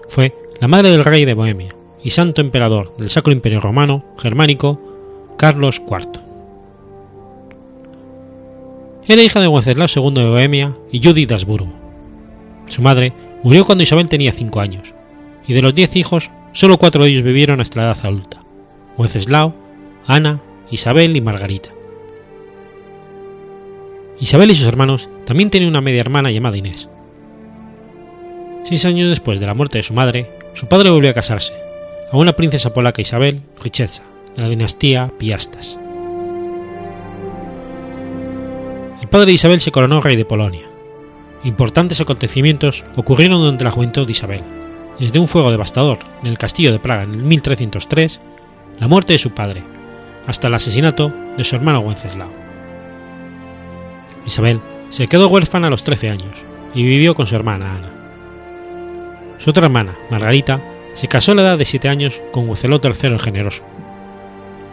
Fue 0.08 0.34
la 0.60 0.68
madre 0.68 0.90
del 0.90 1.04
rey 1.04 1.24
de 1.24 1.34
Bohemia 1.34 1.74
y 2.02 2.10
santo 2.10 2.40
emperador 2.40 2.96
del 2.96 3.10
Sacro 3.10 3.32
Imperio 3.32 3.60
Romano 3.60 4.04
Germánico 4.18 4.80
Carlos 5.36 5.82
IV. 5.88 6.20
Era 9.08 9.22
hija 9.22 9.40
de 9.40 9.48
Wenceslao 9.48 9.86
II 9.94 10.14
de 10.14 10.28
Bohemia 10.28 10.76
y 10.90 11.02
Judith 11.02 11.28
de 11.28 11.34
Habsburgo. 11.34 11.72
Su 12.68 12.82
madre 12.82 13.12
murió 13.42 13.64
cuando 13.64 13.84
Isabel 13.84 14.08
tenía 14.08 14.32
5 14.32 14.60
años, 14.60 14.94
y 15.46 15.52
de 15.52 15.62
los 15.62 15.74
10 15.74 15.94
hijos, 15.96 16.30
solo 16.52 16.78
cuatro 16.78 17.04
de 17.04 17.10
ellos 17.10 17.22
vivieron 17.22 17.60
hasta 17.60 17.80
la 17.80 17.92
edad 17.92 18.04
adulta: 18.04 18.42
Wenceslao, 18.96 19.54
Ana, 20.06 20.40
Isabel 20.70 21.16
y 21.16 21.20
Margarita. 21.20 21.70
Isabel 24.18 24.50
y 24.50 24.56
sus 24.56 24.66
hermanos 24.66 25.10
también 25.26 25.50
tenían 25.50 25.70
una 25.70 25.82
media 25.82 26.00
hermana 26.00 26.30
llamada 26.30 26.56
Inés. 26.56 26.88
Seis 28.64 28.84
años 28.86 29.10
después 29.10 29.40
de 29.40 29.46
la 29.46 29.54
muerte 29.54 29.78
de 29.78 29.82
su 29.82 29.92
madre, 29.92 30.30
su 30.54 30.66
padre 30.66 30.90
volvió 30.90 31.10
a 31.10 31.14
casarse, 31.14 31.52
a 32.10 32.16
una 32.16 32.32
princesa 32.32 32.72
polaca 32.72 33.02
Isabel 33.02 33.42
Richeza, 33.62 34.02
de 34.34 34.42
la 34.42 34.48
dinastía 34.48 35.12
Piastas. 35.18 35.78
El 39.02 39.08
padre 39.08 39.26
de 39.26 39.32
Isabel 39.34 39.60
se 39.60 39.70
coronó 39.70 40.00
rey 40.00 40.16
de 40.16 40.24
Polonia. 40.24 40.66
Importantes 41.44 42.00
acontecimientos 42.00 42.84
ocurrieron 42.96 43.40
durante 43.40 43.64
la 43.64 43.70
juventud 43.70 44.06
de 44.06 44.12
Isabel, 44.12 44.40
desde 44.98 45.18
un 45.18 45.28
fuego 45.28 45.50
devastador 45.50 45.98
en 46.22 46.28
el 46.28 46.38
castillo 46.38 46.72
de 46.72 46.78
Praga 46.78 47.02
en 47.02 47.28
1303, 47.28 48.20
la 48.80 48.88
muerte 48.88 49.12
de 49.12 49.18
su 49.18 49.30
padre, 49.32 49.62
hasta 50.26 50.48
el 50.48 50.54
asesinato 50.54 51.12
de 51.36 51.44
su 51.44 51.54
hermano 51.54 51.80
Wenceslao. 51.80 52.45
Isabel 54.26 54.60
se 54.90 55.06
quedó 55.06 55.28
huérfana 55.28 55.68
a 55.68 55.70
los 55.70 55.84
13 55.84 56.10
años 56.10 56.44
y 56.74 56.84
vivió 56.84 57.14
con 57.14 57.26
su 57.26 57.34
hermana 57.34 57.76
Ana. 57.76 57.90
Su 59.38 59.50
otra 59.50 59.66
hermana, 59.66 59.96
Margarita, 60.10 60.60
se 60.92 61.08
casó 61.08 61.32
a 61.32 61.34
la 61.36 61.42
edad 61.42 61.58
de 61.58 61.64
7 61.64 61.88
años 61.88 62.22
con 62.32 62.48
Wenceslao 62.48 62.80
III 62.82 63.12
el 63.12 63.20
Generoso, 63.20 63.64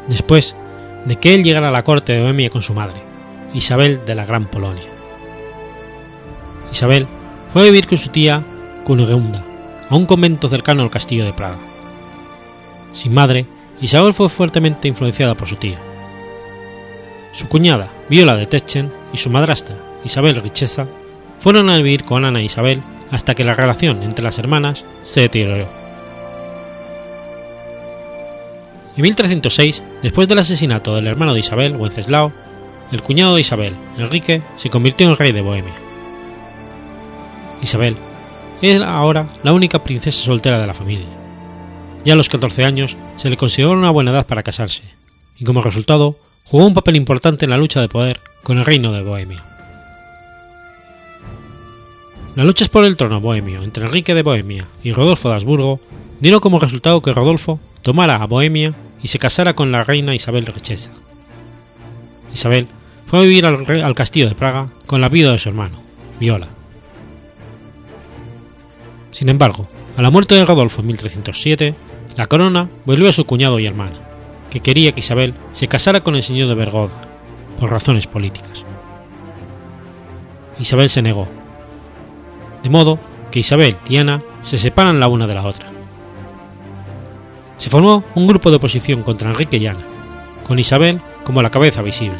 después 0.07 0.55
de 1.05 1.17
que 1.17 1.35
él 1.35 1.43
llegara 1.43 1.69
a 1.69 1.71
la 1.71 1.83
corte 1.83 2.13
de 2.13 2.21
Bohemia 2.21 2.49
con 2.49 2.61
su 2.61 2.73
madre, 2.73 3.01
Isabel 3.53 4.01
de 4.05 4.15
la 4.15 4.25
Gran 4.25 4.45
Polonia. 4.45 4.87
Isabel 6.71 7.07
fue 7.51 7.61
a 7.61 7.65
vivir 7.65 7.87
con 7.87 7.97
su 7.97 8.09
tía 8.09 8.41
Cunegunda 8.83 9.43
a 9.89 9.95
un 9.95 10.05
convento 10.05 10.47
cercano 10.47 10.81
al 10.81 10.89
castillo 10.89 11.25
de 11.25 11.33
Praga. 11.33 11.57
Sin 12.93 13.13
madre, 13.13 13.45
Isabel 13.81 14.13
fue 14.13 14.29
fuertemente 14.29 14.87
influenciada 14.87 15.35
por 15.35 15.47
su 15.47 15.57
tía. 15.57 15.79
Su 17.33 17.47
cuñada, 17.47 17.91
Viola 18.09 18.35
de 18.35 18.45
Techen, 18.45 18.93
y 19.11 19.17
su 19.17 19.31
madrastra, 19.31 19.75
Isabel 20.03 20.35
Richeza, 20.35 20.87
fueron 21.39 21.69
a 21.69 21.77
vivir 21.77 22.03
con 22.03 22.25
Ana 22.25 22.39
e 22.39 22.45
Isabel 22.45 22.81
hasta 23.09 23.33
que 23.33 23.43
la 23.43 23.55
relación 23.55 24.03
entre 24.03 24.23
las 24.23 24.37
hermanas 24.37 24.85
se 25.01 25.21
deterioró. 25.21 25.67
En 28.95 29.01
1306, 29.01 29.81
después 30.03 30.27
del 30.27 30.39
asesinato 30.39 30.95
del 30.95 31.07
hermano 31.07 31.33
de 31.33 31.39
Isabel, 31.39 31.75
Wenceslao, 31.75 32.31
el 32.91 33.01
cuñado 33.01 33.33
de 33.33 33.41
Isabel, 33.41 33.75
Enrique, 33.97 34.43
se 34.55 34.69
convirtió 34.69 35.09
en 35.09 35.17
rey 35.17 35.31
de 35.31 35.41
Bohemia. 35.41 35.73
Isabel 37.63 37.95
era 38.61 38.93
ahora 38.93 39.25
la 39.41 39.53
única 39.53 39.83
princesa 39.83 40.23
soltera 40.23 40.59
de 40.59 40.67
la 40.67 40.75
familia. 40.75 41.07
Ya 42.05 42.13
a 42.13 42.15
los 42.15 42.29
14 42.29 42.63
años 42.63 42.95
se 43.17 43.31
le 43.31 43.37
consideró 43.37 43.71
una 43.71 43.89
buena 43.89 44.11
edad 44.11 44.27
para 44.27 44.43
casarse, 44.43 44.83
y 45.35 45.45
como 45.45 45.61
resultado 45.61 46.19
jugó 46.45 46.65
un 46.65 46.73
papel 46.73 46.95
importante 46.95 47.45
en 47.45 47.51
la 47.51 47.57
lucha 47.57 47.81
de 47.81 47.89
poder 47.89 48.19
con 48.43 48.57
el 48.57 48.65
reino 48.65 48.91
de 48.91 49.01
Bohemia. 49.01 49.43
Las 52.35 52.45
luchas 52.45 52.67
por 52.67 52.83
el 52.83 52.97
trono 52.97 53.21
bohemio 53.21 53.61
entre 53.61 53.85
Enrique 53.85 54.15
de 54.15 54.23
Bohemia 54.23 54.65
y 54.83 54.91
Rodolfo 54.91 55.29
de 55.29 55.35
Habsburgo 55.35 55.79
dieron 56.19 56.39
como 56.39 56.59
resultado 56.59 57.01
que 57.01 57.13
Rodolfo 57.13 57.59
tomara 57.83 58.15
a 58.15 58.25
Bohemia 58.25 58.73
y 59.03 59.07
se 59.07 59.19
casara 59.19 59.53
con 59.53 59.71
la 59.71 59.83
reina 59.83 60.15
Isabel 60.15 60.47
Richeza. 60.47 60.91
Isabel 62.33 62.67
fue 63.05 63.19
a 63.19 63.21
vivir 63.21 63.45
al, 63.45 63.69
al 63.81 63.95
castillo 63.95 64.27
de 64.27 64.35
Praga 64.35 64.69
con 64.87 64.99
la 64.99 65.09
vida 65.09 65.31
de 65.31 65.37
su 65.37 65.49
hermano, 65.49 65.79
Viola. 66.19 66.47
Sin 69.11 69.29
embargo, 69.29 69.67
a 69.95 70.01
la 70.01 70.09
muerte 70.09 70.33
de 70.33 70.43
Rodolfo 70.43 70.81
en 70.81 70.87
1307, 70.87 71.75
la 72.17 72.25
corona 72.25 72.69
volvió 72.85 73.07
a 73.09 73.13
su 73.13 73.25
cuñado 73.25 73.59
y 73.59 73.67
hermana, 73.67 73.99
que 74.53 74.59
quería 74.59 74.91
que 74.91 74.99
Isabel 74.99 75.33
se 75.51 75.67
casara 75.67 76.03
con 76.03 76.15
el 76.15 76.21
señor 76.21 76.47
de 76.47 76.53
Bergoda, 76.53 76.93
por 77.59 77.71
razones 77.71 78.05
políticas. 78.05 78.63
Isabel 80.59 80.91
se 80.91 81.01
negó, 81.01 81.27
de 82.61 82.69
modo 82.69 82.99
que 83.31 83.39
Isabel 83.39 83.77
y 83.89 83.97
Ana 83.97 84.21
se 84.43 84.59
separan 84.59 84.99
la 84.99 85.07
una 85.07 85.25
de 85.25 85.33
la 85.33 85.47
otra. 85.47 85.69
Se 87.57 87.71
formó 87.71 88.03
un 88.13 88.27
grupo 88.27 88.51
de 88.51 88.57
oposición 88.57 89.01
contra 89.01 89.31
Enrique 89.31 89.57
y 89.57 89.65
Ana, 89.65 89.81
con 90.45 90.59
Isabel 90.59 91.01
como 91.23 91.41
la 91.41 91.49
cabeza 91.49 91.81
visible. 91.81 92.19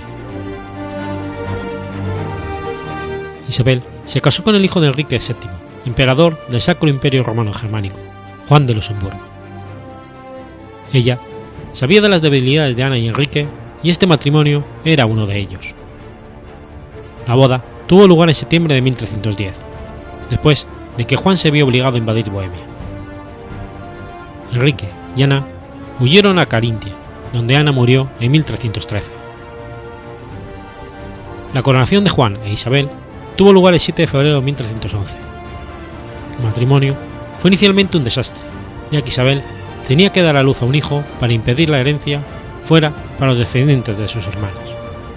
Isabel 3.47 3.83
se 4.05 4.21
casó 4.21 4.43
con 4.43 4.55
el 4.55 4.65
hijo 4.65 4.81
de 4.81 4.87
Enrique 4.87 5.19
VII, 5.19 5.51
emperador 5.85 6.43
del 6.47 6.61
Sacro 6.61 6.89
Imperio 6.89 7.21
Romano 7.21 7.53
Germánico, 7.53 7.99
Juan 8.47 8.65
de 8.65 8.73
Luxemburgo. 8.73 9.19
Ella 10.91 11.19
sabía 11.73 12.01
de 12.01 12.09
las 12.09 12.21
debilidades 12.21 12.75
de 12.75 12.83
Ana 12.83 12.97
y 12.97 13.07
Enrique 13.07 13.47
y 13.83 13.89
este 13.89 14.07
matrimonio 14.07 14.63
era 14.85 15.05
uno 15.05 15.25
de 15.25 15.37
ellos. 15.37 15.75
La 17.27 17.35
boda 17.35 17.63
tuvo 17.87 18.07
lugar 18.07 18.29
en 18.29 18.35
septiembre 18.35 18.75
de 18.75 18.81
1310, 18.81 19.55
después 20.29 20.67
de 20.97 21.05
que 21.05 21.17
Juan 21.17 21.37
se 21.37 21.51
vio 21.51 21.65
obligado 21.65 21.95
a 21.95 21.97
invadir 21.97 22.29
Bohemia. 22.29 22.59
Enrique 24.53 24.87
y 25.15 25.23
Ana 25.23 25.45
huyeron 25.99 26.39
a 26.39 26.45
Carintia, 26.45 26.93
donde 27.33 27.55
Ana 27.55 27.71
murió 27.71 28.09
en 28.19 28.31
1313. 28.31 29.11
La 31.53 31.61
coronación 31.61 32.03
de 32.03 32.09
Juan 32.09 32.37
e 32.45 32.51
Isabel 32.51 32.89
tuvo 33.35 33.53
lugar 33.53 33.73
el 33.73 33.79
7 33.79 34.03
de 34.03 34.07
febrero 34.07 34.35
de 34.35 34.41
1311. 34.41 35.17
El 36.37 36.45
matrimonio 36.45 36.95
fue 37.41 37.49
inicialmente 37.49 37.97
un 37.97 38.03
desastre, 38.03 38.41
ya 38.91 39.01
que 39.01 39.09
Isabel 39.09 39.43
tenía 39.87 40.11
que 40.11 40.21
dar 40.21 40.37
a 40.37 40.43
luz 40.43 40.61
a 40.61 40.65
un 40.65 40.75
hijo 40.75 41.03
para 41.19 41.33
impedir 41.33 41.69
la 41.69 41.79
herencia 41.79 42.21
fuera 42.63 42.91
para 43.19 43.31
los 43.31 43.39
descendientes 43.39 43.97
de 43.97 44.07
sus 44.07 44.25
hermanas, 44.27 44.63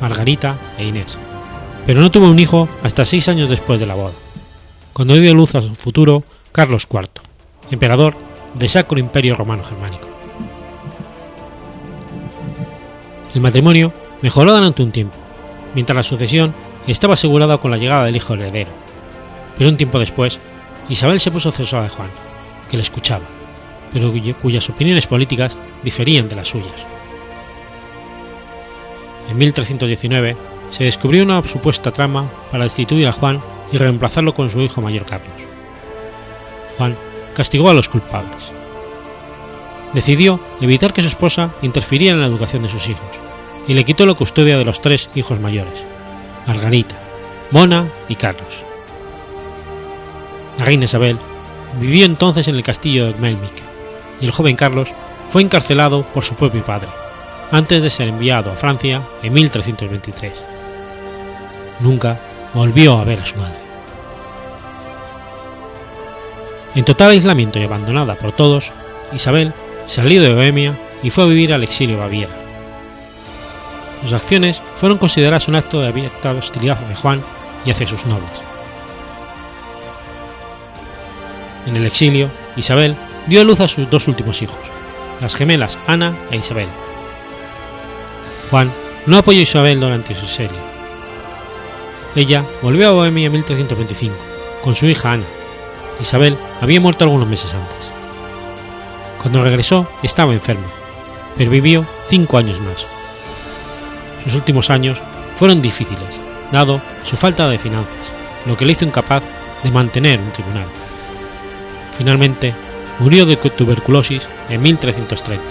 Margarita 0.01 0.57
e 0.79 0.85
Inés, 0.85 1.17
pero 1.87 2.01
no 2.01 2.11
tuvo 2.11 2.31
un 2.31 2.39
hijo 2.39 2.69
hasta 2.83 3.05
seis 3.05 3.29
años 3.29 3.49
después 3.49 3.79
de 3.79 3.87
la 3.87 3.95
boda, 3.95 4.13
cuando 4.93 5.15
dio 5.15 5.35
luz 5.35 5.55
a 5.55 5.61
su 5.61 5.75
futuro 5.75 6.25
Carlos 6.53 6.87
IV, 6.91 7.09
emperador 7.71 8.15
del 8.55 8.69
Sacro 8.69 8.99
Imperio 8.99 9.37
Romano 9.37 9.63
Germánico. 9.63 10.09
El 13.35 13.41
matrimonio 13.43 13.93
mejoró 14.23 14.55
durante 14.55 14.83
un 14.83 14.93
tiempo, 14.93 15.17
mientras 15.75 15.97
la 15.97 16.03
sucesión 16.03 16.55
estaba 16.87 17.15
asegurada 17.15 17.59
con 17.59 17.71
la 17.71 17.77
llegada 17.77 18.05
del 18.05 18.17
hijo 18.17 18.35
heredero, 18.35 18.71
pero 19.59 19.71
un 19.71 19.77
tiempo 19.77 19.99
después, 19.99 20.41
Isabel 20.89 21.21
se 21.21 21.31
puso 21.31 21.51
celosa 21.51 21.83
de 21.83 21.89
Juan, 21.89 22.11
que 22.71 22.77
le 22.77 22.83
escuchaba, 22.83 23.25
pero 23.93 24.13
cuyas 24.41 24.69
opiniones 24.69 25.07
políticas 25.07 25.57
diferían 25.83 26.29
de 26.29 26.37
las 26.37 26.49
suyas. 26.49 26.87
en 29.29 29.39
1319, 29.39 30.37
se 30.71 30.85
descubrió 30.85 31.23
una 31.23 31.43
supuesta 31.43 31.93
trama 31.93 32.31
para 32.51 32.65
destituir 32.65 33.07
a 33.07 33.13
Juan 33.13 33.41
y 33.73 33.79
reemplazarlo 33.79 34.35
con 34.35 34.51
su 34.51 34.61
hijo 34.61 34.81
mayor 34.81 35.05
Carlos. 35.05 35.35
Juan 36.77 36.97
castigó 37.35 37.71
a 37.71 37.75
los 37.75 37.89
culpables. 37.89 38.53
Decidió 39.93 40.41
evitar 40.61 40.93
que 40.93 41.03
su 41.03 41.09
esposa 41.09 41.51
interfiriera 41.63 42.15
en 42.15 42.21
la 42.21 42.27
educación 42.27 42.63
de 42.63 42.69
sus 42.69 42.89
hijos 42.89 43.21
y 43.67 43.75
le 43.75 43.85
quitó 43.85 44.07
la 44.07 44.15
custodia 44.15 44.59
de 44.59 44.65
los 44.65 44.81
tres 44.81 45.11
hijos 45.15 45.41
mayores, 45.41 45.85
Margarita, 46.47 46.97
Mona 47.51 47.89
y 48.09 48.15
Carlos. 48.15 48.65
La 50.59 50.65
reina 50.65 50.85
Isabel 50.85 51.19
vivió 51.81 52.05
entonces 52.05 52.49
en 52.49 52.57
el 52.57 52.63
castillo 52.63 53.07
de 53.07 53.19
Melnik 53.19 53.76
y 54.21 54.27
el 54.27 54.33
joven 54.33 54.57
Carlos 54.57 54.95
fue 55.31 55.43
encarcelado 55.43 56.03
por 56.05 56.25
su 56.25 56.35
propio 56.35 56.65
padre, 56.65 56.89
antes 57.51 57.83
de 57.83 57.91
ser 57.91 58.09
enviado 58.09 58.51
a 58.51 58.57
Francia 58.57 59.03
en 59.23 59.33
1323. 59.33 60.33
Nunca 61.81 62.19
volvió 62.55 62.99
a 62.99 63.05
ver 63.05 63.21
a 63.21 63.27
su 63.27 63.37
madre. 63.37 63.59
En 66.75 66.85
total 66.85 67.13
aislamiento 67.13 67.59
y 67.59 67.65
abandonada 67.65 68.17
por 68.17 68.33
todos, 68.33 68.73
Isabel 69.13 69.53
salió 69.87 70.23
de 70.23 70.35
Bohemia 70.35 70.79
y 71.03 71.11
fue 71.11 71.25
a 71.25 71.29
vivir 71.29 71.53
al 71.53 71.63
exilio 71.63 71.97
a 71.97 72.01
Baviera. 72.01 72.33
Sus 74.03 74.13
acciones 74.13 74.63
fueron 74.77 74.99
consideradas 74.99 75.49
un 75.49 75.55
acto 75.55 75.81
de 75.81 75.89
abierta 75.89 76.33
hostilidad 76.33 76.79
hacia 76.83 76.97
Juan 76.97 77.23
y 77.65 77.71
hacia 77.71 77.87
sus 77.87 78.07
nobles. 78.07 78.31
En 81.67 81.77
el 81.77 81.87
exilio, 81.87 82.31
Isabel 82.57 82.95
dio 83.27 83.41
a 83.41 83.45
luz 83.45 83.61
a 83.61 83.69
sus 83.69 83.89
dos 83.91 84.09
últimos 84.09 84.43
hijos, 84.43 84.59
las 85.21 85.35
gemelas 85.35 85.79
Ana 85.87 86.15
e 86.31 86.37
Isabel. 86.37 86.69
Juan 88.51 88.71
no 89.07 89.19
apoyó 89.19 89.41
a 89.41 89.43
Isabel 89.43 89.81
durante 89.81 90.15
su 90.15 90.27
serie. 90.27 90.59
Ella 92.15 92.45
volvió 92.63 92.89
a 92.89 92.93
Bohemia 92.93 93.27
en 93.27 93.33
1325, 93.33 94.17
con 94.63 94.75
su 94.75 94.87
hija 94.87 95.13
Ana. 95.13 95.27
Isabel 96.01 96.37
había 96.61 96.81
muerto 96.81 97.05
algunos 97.05 97.29
meses 97.29 97.55
antes. 97.55 97.93
Cuando 99.21 99.43
regresó 99.43 99.89
estaba 100.03 100.33
enfermo, 100.33 100.67
pero 101.37 101.51
vivió 101.51 101.85
cinco 102.09 102.39
años 102.39 102.61
más. 102.61 102.87
Sus 104.25 104.35
últimos 104.35 104.71
años 104.71 105.01
fueron 105.37 105.63
difíciles, 105.63 106.21
dado 106.53 106.81
su 107.05 107.17
falta 107.17 107.49
de 107.49 107.59
finanzas, 107.59 107.95
lo 108.47 108.57
que 108.57 108.65
le 108.65 108.73
hizo 108.73 108.85
incapaz 108.85 109.23
de 109.63 109.71
mantener 109.71 110.21
un 110.21 110.31
tribunal. 110.31 110.67
Finalmente, 111.97 112.55
murió 112.99 113.27
de 113.27 113.37
tuberculosis 113.37 114.29
en 114.49 114.63
1330, 114.63 115.45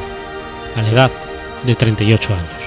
a 0.75 0.81
la 0.81 0.89
edad 0.89 1.11
de 1.63 1.75
38 1.75 2.33
años. 2.33 2.64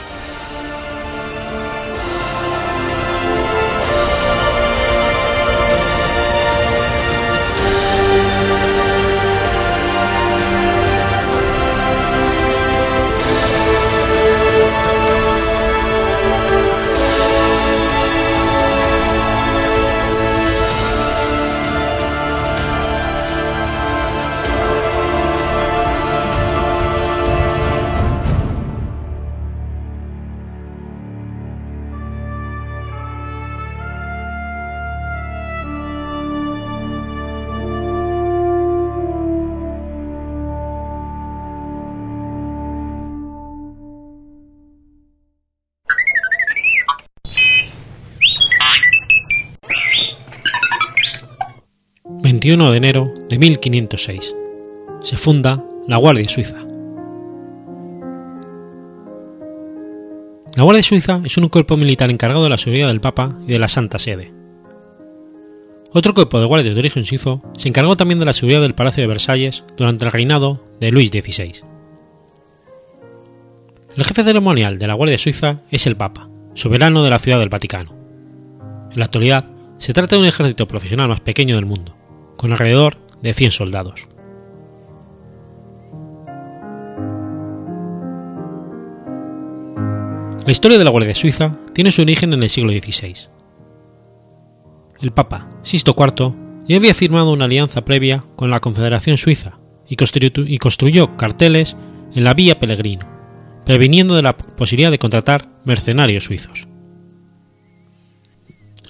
21 52.39 52.70
de 52.70 52.76
enero 52.76 53.12
de 53.28 53.36
1506. 53.36 54.36
Se 55.01 55.16
funda 55.16 55.64
la 55.89 55.97
Guardia 55.97 56.28
Suiza. 56.28 56.64
La 60.55 60.62
Guardia 60.62 60.84
Suiza 60.84 61.20
es 61.24 61.36
un 61.36 61.49
cuerpo 61.49 61.76
militar 61.76 62.11
encargado 62.11 62.45
de 62.45 62.51
la 62.51 62.57
seguridad 62.57 62.86
del 62.86 63.01
Papa 63.01 63.36
y 63.45 63.53
de 63.55 63.59
la 63.59 63.66
Santa 63.66 63.99
Sede. 63.99 64.32
Otro 65.93 66.14
cuerpo 66.14 66.39
de 66.39 66.47
guardias 66.47 66.74
de 66.74 66.78
origen 66.78 67.05
suizo 67.05 67.43
se 67.57 67.66
encargó 67.66 67.97
también 67.97 68.20
de 68.20 68.26
la 68.26 68.32
seguridad 68.32 68.61
del 68.61 68.76
Palacio 68.76 69.03
de 69.03 69.09
Versalles 69.09 69.64
durante 69.76 70.05
el 70.05 70.12
reinado 70.12 70.62
de 70.78 70.93
Luis 70.93 71.09
XVI. 71.09 71.64
El 73.97 74.05
jefe 74.05 74.22
ceremonial 74.22 74.78
de 74.78 74.86
la 74.86 74.95
Guardia 74.95 75.18
Suiza 75.18 75.62
es 75.72 75.89
el 75.89 75.97
Papa, 75.97 76.28
soberano 76.55 77.03
de 77.03 77.11
la 77.11 77.18
Ciudad 77.18 77.41
del 77.41 77.49
Vaticano. 77.49 77.97
En 78.93 78.99
la 79.01 79.07
actualidad, 79.07 79.45
se 79.78 79.93
trata 79.93 80.14
de 80.14 80.22
un 80.22 80.28
ejército 80.28 80.68
profesional 80.68 81.09
más 81.09 81.20
pequeño 81.20 81.57
del 81.57 81.66
mundo, 81.66 81.97
con 82.39 82.53
alrededor 82.53 82.97
de 83.20 83.34
100 83.34 83.51
soldados. 83.51 84.07
La 90.47 90.53
historia 90.53 90.78
de 90.78 90.84
la 90.84 90.91
Guardia 90.91 91.14
Suiza 91.14 91.59
tiene 91.74 91.93
su 91.93 92.01
origen 92.01 92.32
en 92.32 92.43
el 92.43 92.49
siglo 92.49 92.70
XVI. 92.70 93.28
El 95.03 95.12
Papa 95.12 95.51
Sisto 95.62 95.95
IV 95.99 96.34
ya 96.66 96.76
había 96.76 96.95
firmado 96.95 97.32
una 97.32 97.45
alianza 97.45 97.84
previa 97.84 98.24
con 98.34 98.51
la 98.51 98.61
Confederación 98.61 99.18
Suiza 99.18 99.59
y 99.86 99.97
construyó 100.59 101.16
carteles 101.18 101.76
en 102.14 102.24
la 102.24 102.32
Vía 102.32 102.59
Pellegrino, 102.59 103.07
previniendo 103.66 104.14
de 104.14 104.22
la 104.22 104.39
posibilidad 104.39 104.91
de 104.91 104.99
contratar 104.99 105.51
mercenarios 105.64 106.24
suizos. 106.24 106.66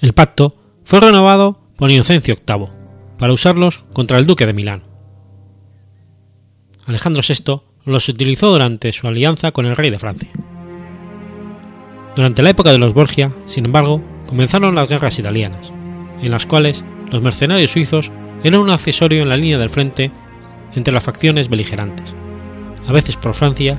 El 0.01 0.13
pacto 0.13 0.53
fue 0.85 1.01
renovado 1.01 1.59
por 1.75 1.91
Inocencio 1.91 2.35
VIII, 2.35 2.78
para 3.19 3.33
usarlos 3.33 3.83
contra 3.93 4.17
el 4.17 4.25
duque 4.25 4.45
de 4.47 4.53
Milán. 4.53 4.83
Alejandro 6.87 7.21
VI 7.27 7.61
los 7.85 8.07
utilizó 8.09 8.49
durante 8.49 8.91
su 8.93 9.07
alianza 9.07 9.51
con 9.51 9.65
el 9.65 9.75
rey 9.75 9.91
de 9.91 9.99
Francia. 9.99 10.29
Durante 12.15 12.41
la 12.41 12.49
época 12.49 12.71
de 12.71 12.79
los 12.79 12.93
Borgia, 12.93 13.31
sin 13.45 13.65
embargo, 13.65 14.01
comenzaron 14.25 14.73
las 14.73 14.89
guerras 14.89 15.19
italianas, 15.19 15.71
en 16.21 16.31
las 16.31 16.45
cuales 16.45 16.83
los 17.11 17.21
mercenarios 17.21 17.71
suizos 17.71 18.11
eran 18.43 18.61
un 18.61 18.69
accesorio 18.69 19.21
en 19.21 19.29
la 19.29 19.37
línea 19.37 19.57
del 19.57 19.69
frente 19.69 20.11
entre 20.75 20.93
las 20.93 21.03
facciones 21.03 21.49
beligerantes, 21.49 22.15
a 22.87 22.91
veces 22.91 23.17
por 23.17 23.35
Francia 23.35 23.77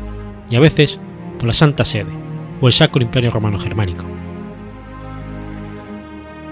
y 0.51 0.57
a 0.57 0.61
veces 0.61 1.01
por 1.38 1.49
la 1.49 1.55
Santa 1.55 1.84
Sede 1.84 2.12
o 2.61 2.66
el 2.66 2.72
Sacro 2.72 3.03
Imperio 3.03 3.30
Romano 3.30 3.59
Germánico. 3.59 4.05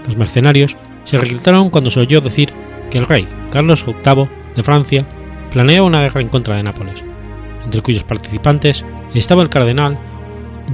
Los 0.07 0.17
mercenarios 0.17 0.77
se 1.05 1.19
reclutaron 1.19 1.71
cuando 1.71 1.91
se 1.91 2.01
oyó 2.01 2.21
decir 2.21 2.53
que 2.91 2.99
el 2.99 3.07
rey 3.07 3.27
Carlos 3.51 3.85
VIII 3.85 4.29
de 4.55 4.63
Francia 4.63 5.07
planeaba 5.51 5.87
una 5.87 6.03
guerra 6.03 6.21
en 6.21 6.29
contra 6.29 6.57
de 6.57 6.63
Nápoles, 6.63 7.05
entre 7.65 7.81
cuyos 7.81 8.05
participantes 8.05 8.85
estaba 9.15 9.43
el 9.43 9.49
cardenal 9.49 9.99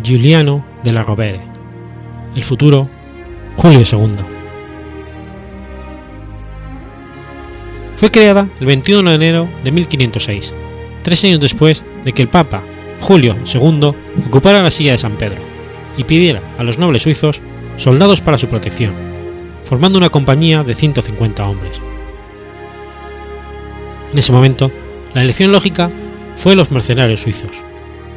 Giuliano 0.03 0.65
de 0.83 0.93
la 0.93 1.03
Rovere, 1.03 1.41
el 2.35 2.43
futuro 2.43 2.89
Julio 3.57 3.81
II. 3.81 4.17
Fue 7.97 8.11
creada 8.11 8.49
el 8.61 8.67
21 8.67 9.09
de 9.09 9.17
enero 9.17 9.49
de 9.63 9.71
1506, 9.71 10.53
tres 11.03 11.25
años 11.25 11.41
después 11.41 11.85
de 12.05 12.13
que 12.13 12.23
el 12.23 12.29
Papa 12.29 12.63
Julio 13.01 13.37
II 13.53 13.95
ocupara 14.27 14.63
la 14.63 14.71
silla 14.71 14.93
de 14.93 14.99
San 14.99 15.17
Pedro 15.17 15.41
y 15.97 16.05
pidiera 16.05 16.41
a 16.59 16.65
los 16.65 16.79
nobles 16.79 17.03
suizos 17.03 17.41
soldados 17.77 18.21
para 18.21 18.39
su 18.39 18.49
protección, 18.49 18.93
formando 19.65 19.99
una 19.99 20.11
compañía 20.11 20.65
de 20.65 20.75
150 20.75 21.47
hombres. 21.47 21.81
En 24.15 24.19
ese 24.21 24.31
momento, 24.31 24.71
la 25.13 25.25
elección 25.25 25.51
lógica 25.51 25.91
fue 26.37 26.55
los 26.55 26.71
mercenarios 26.71 27.23
suizos, 27.23 27.51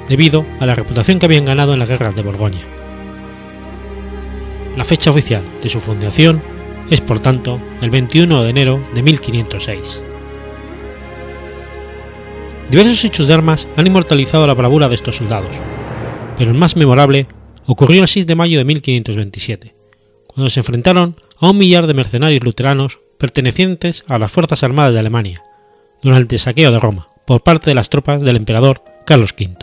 debido 0.07 0.45
a 0.59 0.67
la 0.67 0.75
reputación 0.75 1.17
que 1.17 1.25
habían 1.25 1.43
ganado 1.43 1.73
en 1.73 1.79
las 1.79 1.89
guerras 1.89 2.15
de 2.15 2.21
Borgoña. 2.21 2.61
La 4.75 4.85
fecha 4.85 5.09
oficial 5.09 5.41
de 5.63 5.69
su 5.69 5.79
fundación 5.79 6.39
es, 6.91 7.01
por 7.01 7.19
tanto, 7.19 7.59
el 7.81 7.89
21 7.89 8.43
de 8.43 8.49
enero 8.51 8.79
de 8.93 9.01
1506. 9.01 10.03
Diversos 12.69 13.03
hechos 13.03 13.27
de 13.27 13.33
armas 13.33 13.67
han 13.75 13.87
inmortalizado 13.87 14.45
la 14.45 14.53
bravura 14.53 14.89
de 14.89 14.93
estos 14.93 15.15
soldados, 15.15 15.55
pero 16.37 16.51
el 16.51 16.57
más 16.59 16.75
memorable 16.75 17.25
ocurrió 17.65 18.03
el 18.03 18.07
6 18.07 18.27
de 18.27 18.35
mayo 18.35 18.59
de 18.59 18.65
1527, 18.65 19.73
cuando 20.27 20.51
se 20.51 20.59
enfrentaron 20.59 21.15
a 21.39 21.49
un 21.49 21.57
millar 21.57 21.87
de 21.87 21.95
mercenarios 21.95 22.43
luteranos 22.43 22.99
pertenecientes 23.17 24.05
a 24.07 24.19
las 24.19 24.31
Fuerzas 24.31 24.61
Armadas 24.61 24.93
de 24.93 24.99
Alemania, 24.99 25.41
durante 26.01 26.35
el 26.35 26.39
saqueo 26.39 26.71
de 26.71 26.79
Roma 26.79 27.09
por 27.25 27.43
parte 27.43 27.69
de 27.71 27.75
las 27.75 27.89
tropas 27.89 28.21
del 28.21 28.35
emperador 28.35 28.83
Carlos 29.05 29.33
V. 29.37 29.57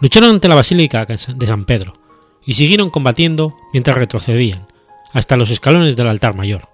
lucharon 0.00 0.30
ante 0.30 0.48
la 0.48 0.54
Basílica 0.54 1.04
de 1.04 1.46
San 1.46 1.64
Pedro 1.64 1.94
y 2.44 2.54
siguieron 2.54 2.90
combatiendo 2.90 3.54
mientras 3.72 3.96
retrocedían 3.96 4.66
hasta 5.12 5.36
los 5.36 5.50
escalones 5.50 5.94
del 5.96 6.08
altar 6.08 6.34
mayor. 6.34 6.68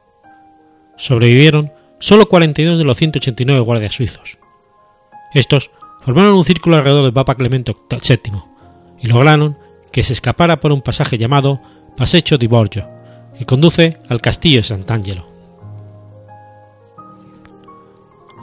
Sobrevivieron 0.97 1.73
solo 1.99 2.29
42 2.29 2.79
de 2.79 2.85
los 2.85 2.97
189 2.97 3.61
guardias 3.61 3.95
suizos. 3.95 4.39
Estos 5.35 5.71
formaron 6.01 6.35
un 6.35 6.45
círculo 6.45 6.77
alrededor 6.77 7.05
del 7.05 7.13
Papa 7.13 7.35
Clemente 7.35 7.75
VII 7.91 8.41
y 9.01 9.09
lograron 9.09 9.59
que 9.93 10.03
se 10.03 10.13
escapara 10.13 10.61
por 10.61 10.73
un 10.73 10.81
pasaje 10.81 11.19
llamado 11.19 11.61
Passeggio 11.97 12.39
di 12.39 12.47
Borgio, 12.47 12.89
que 13.37 13.45
conduce 13.45 13.99
al 14.09 14.21
castillo 14.21 14.59
de 14.59 14.65
Sant'Angelo. 14.65 15.28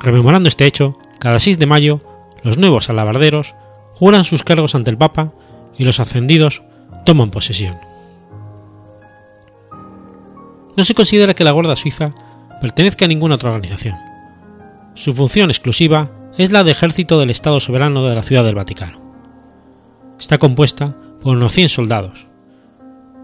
Rememorando 0.06 0.48
este 0.48 0.68
hecho, 0.68 0.96
cada 1.18 1.40
6 1.40 1.58
de 1.58 1.66
mayo, 1.66 2.00
los 2.44 2.60
nuevos 2.60 2.92
alabarderos 2.92 3.56
juran 3.92 4.24
sus 4.24 4.44
cargos 4.44 4.76
ante 4.76 4.92
el 4.92 5.00
Papa 5.00 5.34
y 5.80 5.84
los 5.84 6.00
ascendidos 6.00 6.62
toman 7.08 7.32
posesión. 7.32 7.80
No 10.78 10.86
se 10.86 10.94
considera 10.94 11.34
que 11.34 11.44
la 11.44 11.54
Guardia 11.54 11.76
Suiza 11.76 12.14
pertenezca 12.62 13.06
a 13.06 13.08
ninguna 13.08 13.34
otra 13.34 13.50
organización. 13.50 13.96
Su 14.94 15.12
función 15.14 15.50
exclusiva 15.50 16.12
es 16.38 16.52
la 16.52 16.64
de 16.64 16.70
ejército 16.70 17.20
del 17.20 17.32
Estado 17.32 17.60
soberano 17.60 18.06
de 18.06 18.14
la 18.14 18.22
Ciudad 18.22 18.44
del 18.44 18.54
Vaticano. 18.54 19.02
Está 20.20 20.38
compuesta 20.38 20.96
por 21.24 21.36
unos 21.36 21.52
100 21.52 21.70
soldados. 21.70 22.28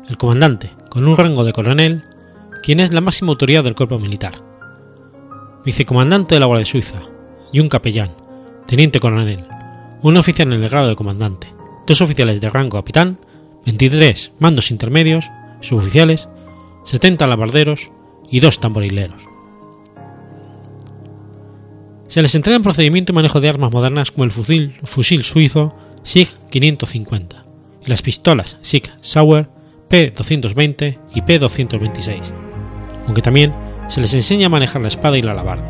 El 0.10 0.18
comandante, 0.18 0.72
con 0.90 1.08
un 1.08 1.16
rango 1.16 1.44
de 1.44 1.54
coronel, 1.54 2.06
quien 2.64 2.80
es 2.80 2.92
la 2.92 3.02
máxima 3.02 3.30
autoridad 3.30 3.64
del 3.64 3.76
cuerpo 3.76 4.00
militar. 4.00 4.51
Vicecomandante 5.64 6.36
de 6.36 6.40
la 6.40 6.48
Guardia 6.48 6.66
Suiza 6.66 7.00
y 7.52 7.60
un 7.60 7.70
capellán, 7.70 8.12
teniente 8.66 9.00
coronel, 9.00 9.44
un 10.02 10.18
oficial 10.18 10.52
en 10.52 10.64
el 10.64 10.70
grado 10.70 10.90
de 10.90 10.96
comandante, 10.96 11.54
dos 11.86 12.02
oficiales 12.02 12.42
de 12.42 12.50
rango 12.50 12.78
capitán, 12.78 13.20
23 13.66 14.32
mandos 14.40 14.72
intermedios, 14.72 15.30
suboficiales, 15.60 16.28
70 16.84 17.26
alabarderos 17.26 17.92
y 18.30 18.40
dos 18.40 18.60
tamborileros. 18.60 19.22
Se 22.08 22.22
les 22.22 22.36
entrega 22.36 22.58
en 22.58 22.64
procedimiento 22.64 23.14
y 23.14 23.16
manejo 23.16 23.40
de 23.40 23.50
armas 23.50 23.72
modernas 23.72 24.12
como 24.12 24.24
el 24.24 24.32
fusil, 24.32 24.74
fusil 24.84 25.24
suizo 25.24 25.76
SIG 26.04 26.28
550 26.50 27.46
y 27.86 27.90
las 27.90 28.02
pistolas 28.02 28.58
SIG 28.62 28.92
Sauer 29.02 29.48
P220 29.90 30.98
y 31.14 31.22
P226, 31.22 32.34
aunque 33.06 33.22
también 33.22 33.54
se 33.92 34.00
les 34.00 34.14
enseña 34.14 34.46
a 34.46 34.50
manejar 34.50 34.82
la 34.82 34.88
espada 34.88 35.18
y 35.18 35.22
la 35.22 35.34
alabarda. 35.34 35.66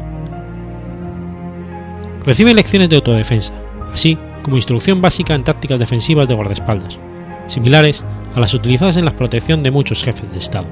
Reciben 2.23 2.55
lecciones 2.55 2.87
de 2.87 2.97
autodefensa, 2.97 3.51
así 3.91 4.15
como 4.43 4.57
instrucción 4.57 5.01
básica 5.01 5.33
en 5.33 5.43
tácticas 5.43 5.79
defensivas 5.79 6.27
de 6.27 6.35
guardaespaldas, 6.35 6.99
similares 7.47 8.05
a 8.35 8.39
las 8.39 8.53
utilizadas 8.53 8.97
en 8.97 9.05
la 9.05 9.15
protección 9.15 9.63
de 9.63 9.71
muchos 9.71 10.03
jefes 10.03 10.31
de 10.31 10.37
Estado. 10.37 10.67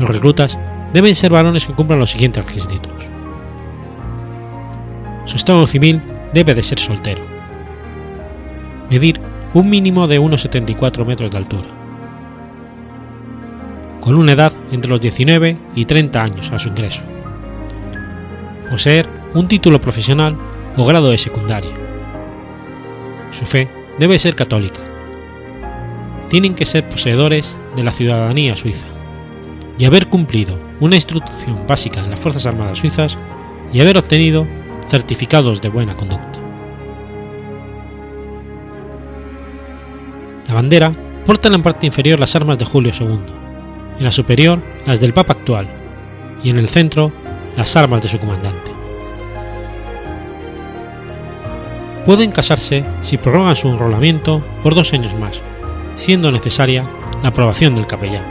Los 0.00 0.08
reclutas 0.08 0.58
deben 0.94 1.14
ser 1.14 1.32
varones 1.32 1.66
que 1.66 1.74
cumplan 1.74 1.98
los 1.98 2.10
siguientes 2.10 2.42
requisitos. 2.46 2.92
Su 5.26 5.36
estado 5.36 5.66
civil 5.66 6.00
debe 6.32 6.54
de 6.54 6.62
ser 6.62 6.78
soltero. 6.78 7.20
Medir 8.88 9.20
un 9.52 9.68
mínimo 9.68 10.08
de 10.08 10.18
1,74 10.18 11.04
metros 11.04 11.30
de 11.30 11.36
altura. 11.36 11.83
Con 14.04 14.16
una 14.16 14.32
edad 14.32 14.52
entre 14.70 14.90
los 14.90 15.00
19 15.00 15.56
y 15.74 15.86
30 15.86 16.22
años 16.22 16.52
a 16.52 16.58
su 16.58 16.68
ingreso. 16.68 17.02
Poseer 18.68 19.08
un 19.32 19.48
título 19.48 19.80
profesional 19.80 20.36
o 20.76 20.84
grado 20.84 21.10
de 21.10 21.16
secundaria. 21.16 21.70
Su 23.32 23.46
fe 23.46 23.66
debe 23.98 24.18
ser 24.18 24.36
católica. 24.36 24.80
Tienen 26.28 26.54
que 26.54 26.66
ser 26.66 26.86
poseedores 26.86 27.56
de 27.76 27.82
la 27.82 27.92
ciudadanía 27.92 28.56
suiza 28.56 28.86
y 29.78 29.86
haber 29.86 30.08
cumplido 30.08 30.54
una 30.80 30.96
instrucción 30.96 31.66
básica 31.66 32.04
en 32.04 32.10
las 32.10 32.20
Fuerzas 32.20 32.44
Armadas 32.44 32.76
Suizas 32.76 33.16
y 33.72 33.80
haber 33.80 33.96
obtenido 33.96 34.46
certificados 34.86 35.62
de 35.62 35.70
buena 35.70 35.94
conducta. 35.94 36.38
La 40.46 40.52
bandera 40.52 40.92
porta 41.24 41.48
en 41.48 41.52
la 41.54 41.62
parte 41.62 41.86
inferior 41.86 42.20
las 42.20 42.36
armas 42.36 42.58
de 42.58 42.66
Julio 42.66 42.92
II, 43.00 43.43
en 43.98 44.04
la 44.04 44.12
superior 44.12 44.60
las 44.86 45.00
del 45.00 45.12
Papa 45.12 45.34
actual 45.34 45.66
y 46.42 46.50
en 46.50 46.58
el 46.58 46.68
centro 46.68 47.12
las 47.56 47.76
armas 47.76 48.02
de 48.02 48.08
su 48.08 48.18
comandante. 48.18 48.72
Pueden 52.04 52.32
casarse 52.32 52.84
si 53.00 53.16
prorrogan 53.16 53.56
su 53.56 53.68
enrolamiento 53.68 54.42
por 54.62 54.74
dos 54.74 54.92
años 54.92 55.14
más, 55.14 55.40
siendo 55.96 56.30
necesaria 56.30 56.84
la 57.22 57.30
aprobación 57.30 57.74
del 57.74 57.86
capellán. 57.86 58.24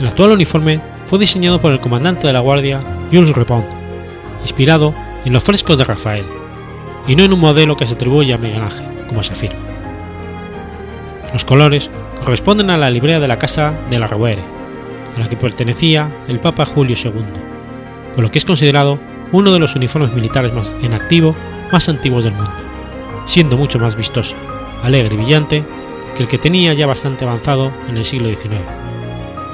El 0.00 0.08
actual 0.08 0.32
uniforme 0.32 0.80
fue 1.06 1.18
diseñado 1.18 1.60
por 1.60 1.72
el 1.72 1.80
comandante 1.80 2.26
de 2.26 2.32
la 2.32 2.40
Guardia, 2.40 2.80
Jules 3.12 3.34
Repond, 3.34 3.66
inspirado 4.42 4.94
en 5.24 5.32
los 5.32 5.44
frescos 5.44 5.78
de 5.78 5.84
Rafael, 5.84 6.24
y 7.06 7.14
no 7.14 7.24
en 7.24 7.32
un 7.32 7.40
modelo 7.40 7.76
que 7.76 7.86
se 7.86 7.94
atribuye 7.94 8.32
a 8.32 8.38
Miguel 8.38 8.62
Ángel, 8.62 8.86
como 9.06 9.22
se 9.22 9.32
afirma. 9.32 9.60
Los 11.32 11.44
colores 11.44 11.90
corresponden 12.24 12.70
a 12.70 12.76
la 12.76 12.90
librea 12.90 13.20
de 13.20 13.28
la 13.28 13.38
Casa 13.38 13.72
de 13.88 13.98
la 13.98 14.06
Rovere, 14.06 14.42
a 15.16 15.20
la 15.20 15.28
que 15.28 15.36
pertenecía 15.36 16.10
el 16.28 16.40
Papa 16.40 16.64
Julio 16.64 16.96
II, 17.02 17.12
por 18.14 18.24
lo 18.24 18.30
que 18.30 18.38
es 18.38 18.44
considerado 18.44 18.98
uno 19.32 19.52
de 19.52 19.58
los 19.58 19.76
uniformes 19.76 20.12
militares 20.12 20.52
más 20.52 20.74
en 20.82 20.94
activo 20.94 21.34
más 21.72 21.88
antiguos 21.88 22.24
del 22.24 22.34
mundo, 22.34 22.52
siendo 23.26 23.56
mucho 23.56 23.78
más 23.78 23.96
vistoso, 23.96 24.34
alegre 24.82 25.14
y 25.14 25.18
brillante 25.18 25.64
que 26.16 26.24
el 26.24 26.28
que 26.28 26.38
tenía 26.38 26.74
ya 26.74 26.86
bastante 26.86 27.24
avanzado 27.24 27.70
en 27.88 27.96
el 27.96 28.04
siglo 28.04 28.28
XIX, 28.28 28.56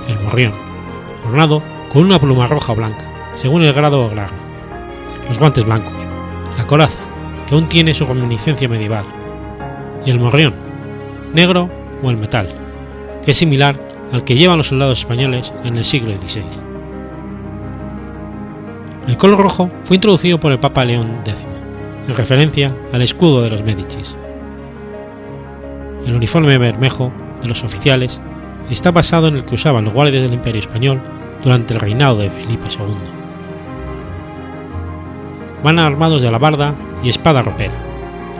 el 0.08 0.18
morrión, 0.20 0.52
ornado 1.26 1.62
con 1.92 2.04
una 2.04 2.18
pluma 2.18 2.46
roja 2.46 2.72
o 2.72 2.76
blanca, 2.76 3.04
según 3.36 3.62
el 3.62 3.72
grado 3.72 4.06
o 4.06 4.10
grado, 4.10 4.32
los 5.28 5.38
guantes 5.38 5.64
blancos, 5.64 5.92
la 6.56 6.66
coraza, 6.66 6.98
que 7.46 7.54
aún 7.54 7.68
tiene 7.68 7.94
su 7.94 8.06
reminiscencia 8.06 8.68
medieval, 8.68 9.04
y 10.04 10.10
el 10.10 10.18
morrión, 10.18 10.54
negro 11.34 11.70
o 12.02 12.10
el 12.10 12.16
metal, 12.16 12.48
que 13.24 13.30
es 13.32 13.36
similar 13.36 13.76
al 14.12 14.24
que 14.24 14.36
llevan 14.36 14.58
los 14.58 14.68
soldados 14.68 15.00
españoles 15.00 15.52
en 15.64 15.76
el 15.76 15.84
siglo 15.84 16.16
XVI. 16.16 16.44
El 19.08 19.16
color 19.16 19.40
rojo 19.40 19.70
fue 19.84 19.96
introducido 19.96 20.40
por 20.40 20.52
el 20.52 20.58
Papa 20.58 20.84
León 20.84 21.08
X, 21.24 21.44
en 22.08 22.16
referencia 22.16 22.72
al 22.92 23.02
escudo 23.02 23.42
de 23.42 23.50
los 23.50 23.62
Médicis. 23.62 24.16
El 26.06 26.14
uniforme 26.14 26.58
bermejo 26.58 27.12
de 27.40 27.48
los 27.48 27.64
oficiales 27.64 28.20
está 28.70 28.90
basado 28.90 29.28
en 29.28 29.36
el 29.36 29.44
que 29.44 29.54
usaban 29.54 29.84
los 29.84 29.94
guardias 29.94 30.22
del 30.22 30.34
Imperio 30.34 30.60
Español 30.60 31.00
durante 31.42 31.74
el 31.74 31.80
reinado 31.80 32.18
de 32.18 32.30
Felipe 32.30 32.68
II. 32.68 32.94
Van 35.62 35.78
armados 35.78 36.22
de 36.22 36.28
alabarda 36.28 36.74
y 37.02 37.08
espada 37.08 37.42
ropera, 37.42 37.74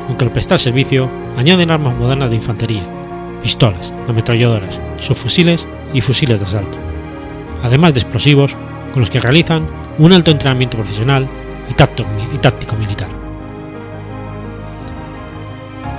aunque 0.09 0.25
al 0.25 0.33
prestar 0.33 0.59
servicio 0.59 1.09
añaden 1.37 1.71
armas 1.71 1.97
modernas 1.97 2.31
de 2.31 2.37
infantería, 2.37 2.83
pistolas, 3.47 3.95
ametralladoras, 4.09 4.81
subfusiles 4.99 5.69
y 5.95 6.01
fusiles 6.01 6.41
de 6.41 6.47
asalto, 6.47 6.77
además 7.63 7.95
de 7.95 8.01
explosivos 8.01 8.57
con 8.93 8.99
los 8.99 9.09
que 9.09 9.21
realizan 9.21 9.69
un 9.99 10.13
alto 10.13 10.33
entrenamiento 10.33 10.77
profesional 10.77 11.29
y, 11.71 11.75
táctico 11.75 12.75
militar. 12.77 13.09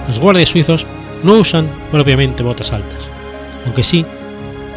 Los 0.10 0.20
guardias 0.20 0.50
suizos 0.50 0.86
no 1.24 1.36
usan 1.36 1.70
propiamente 1.89 2.43
botas 2.43 2.74
altas, 2.74 3.08
aunque 3.64 3.84
sí 3.84 4.06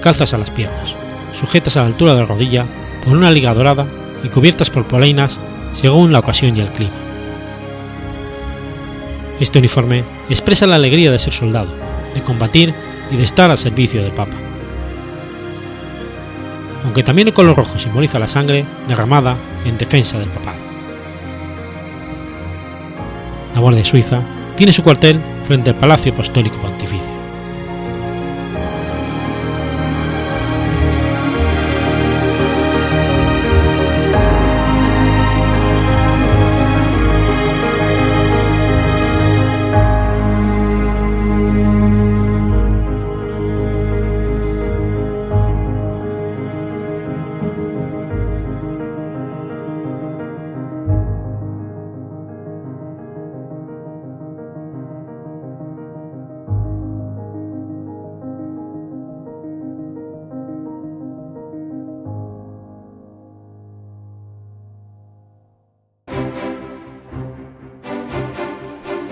calzas 0.00 0.32
a 0.32 0.38
las 0.38 0.52
piernas, 0.52 0.94
sujetas 1.32 1.76
a 1.76 1.80
la 1.80 1.86
altura 1.88 2.14
de 2.14 2.20
la 2.20 2.26
rodilla 2.26 2.66
por 3.04 3.16
una 3.16 3.32
liga 3.32 3.52
dorada 3.52 3.84
y 4.22 4.28
cubiertas 4.28 4.70
por 4.70 4.86
polainas 4.86 5.40
según 5.72 6.12
la 6.12 6.20
ocasión 6.20 6.56
y 6.56 6.60
el 6.60 6.68
clima. 6.68 6.94
Este 9.40 9.58
uniforme 9.58 10.04
expresa 10.28 10.68
la 10.68 10.76
alegría 10.76 11.10
de 11.10 11.18
ser 11.18 11.32
soldado, 11.32 11.89
de 12.14 12.22
combatir 12.22 12.74
y 13.10 13.16
de 13.16 13.24
estar 13.24 13.50
al 13.50 13.58
servicio 13.58 14.02
del 14.02 14.12
Papa. 14.12 14.36
Aunque 16.84 17.02
también 17.02 17.28
el 17.28 17.34
color 17.34 17.56
rojo 17.56 17.78
simboliza 17.78 18.18
la 18.18 18.28
sangre 18.28 18.64
derramada 18.88 19.36
en 19.64 19.78
defensa 19.78 20.18
del 20.18 20.28
papado. 20.28 20.58
La 23.54 23.60
Guardia 23.60 23.84
Suiza 23.84 24.22
tiene 24.56 24.72
su 24.72 24.82
cuartel 24.82 25.20
frente 25.46 25.70
al 25.70 25.76
Palacio 25.76 26.12
Apostólico 26.12 26.56
Pontificio. 26.58 26.89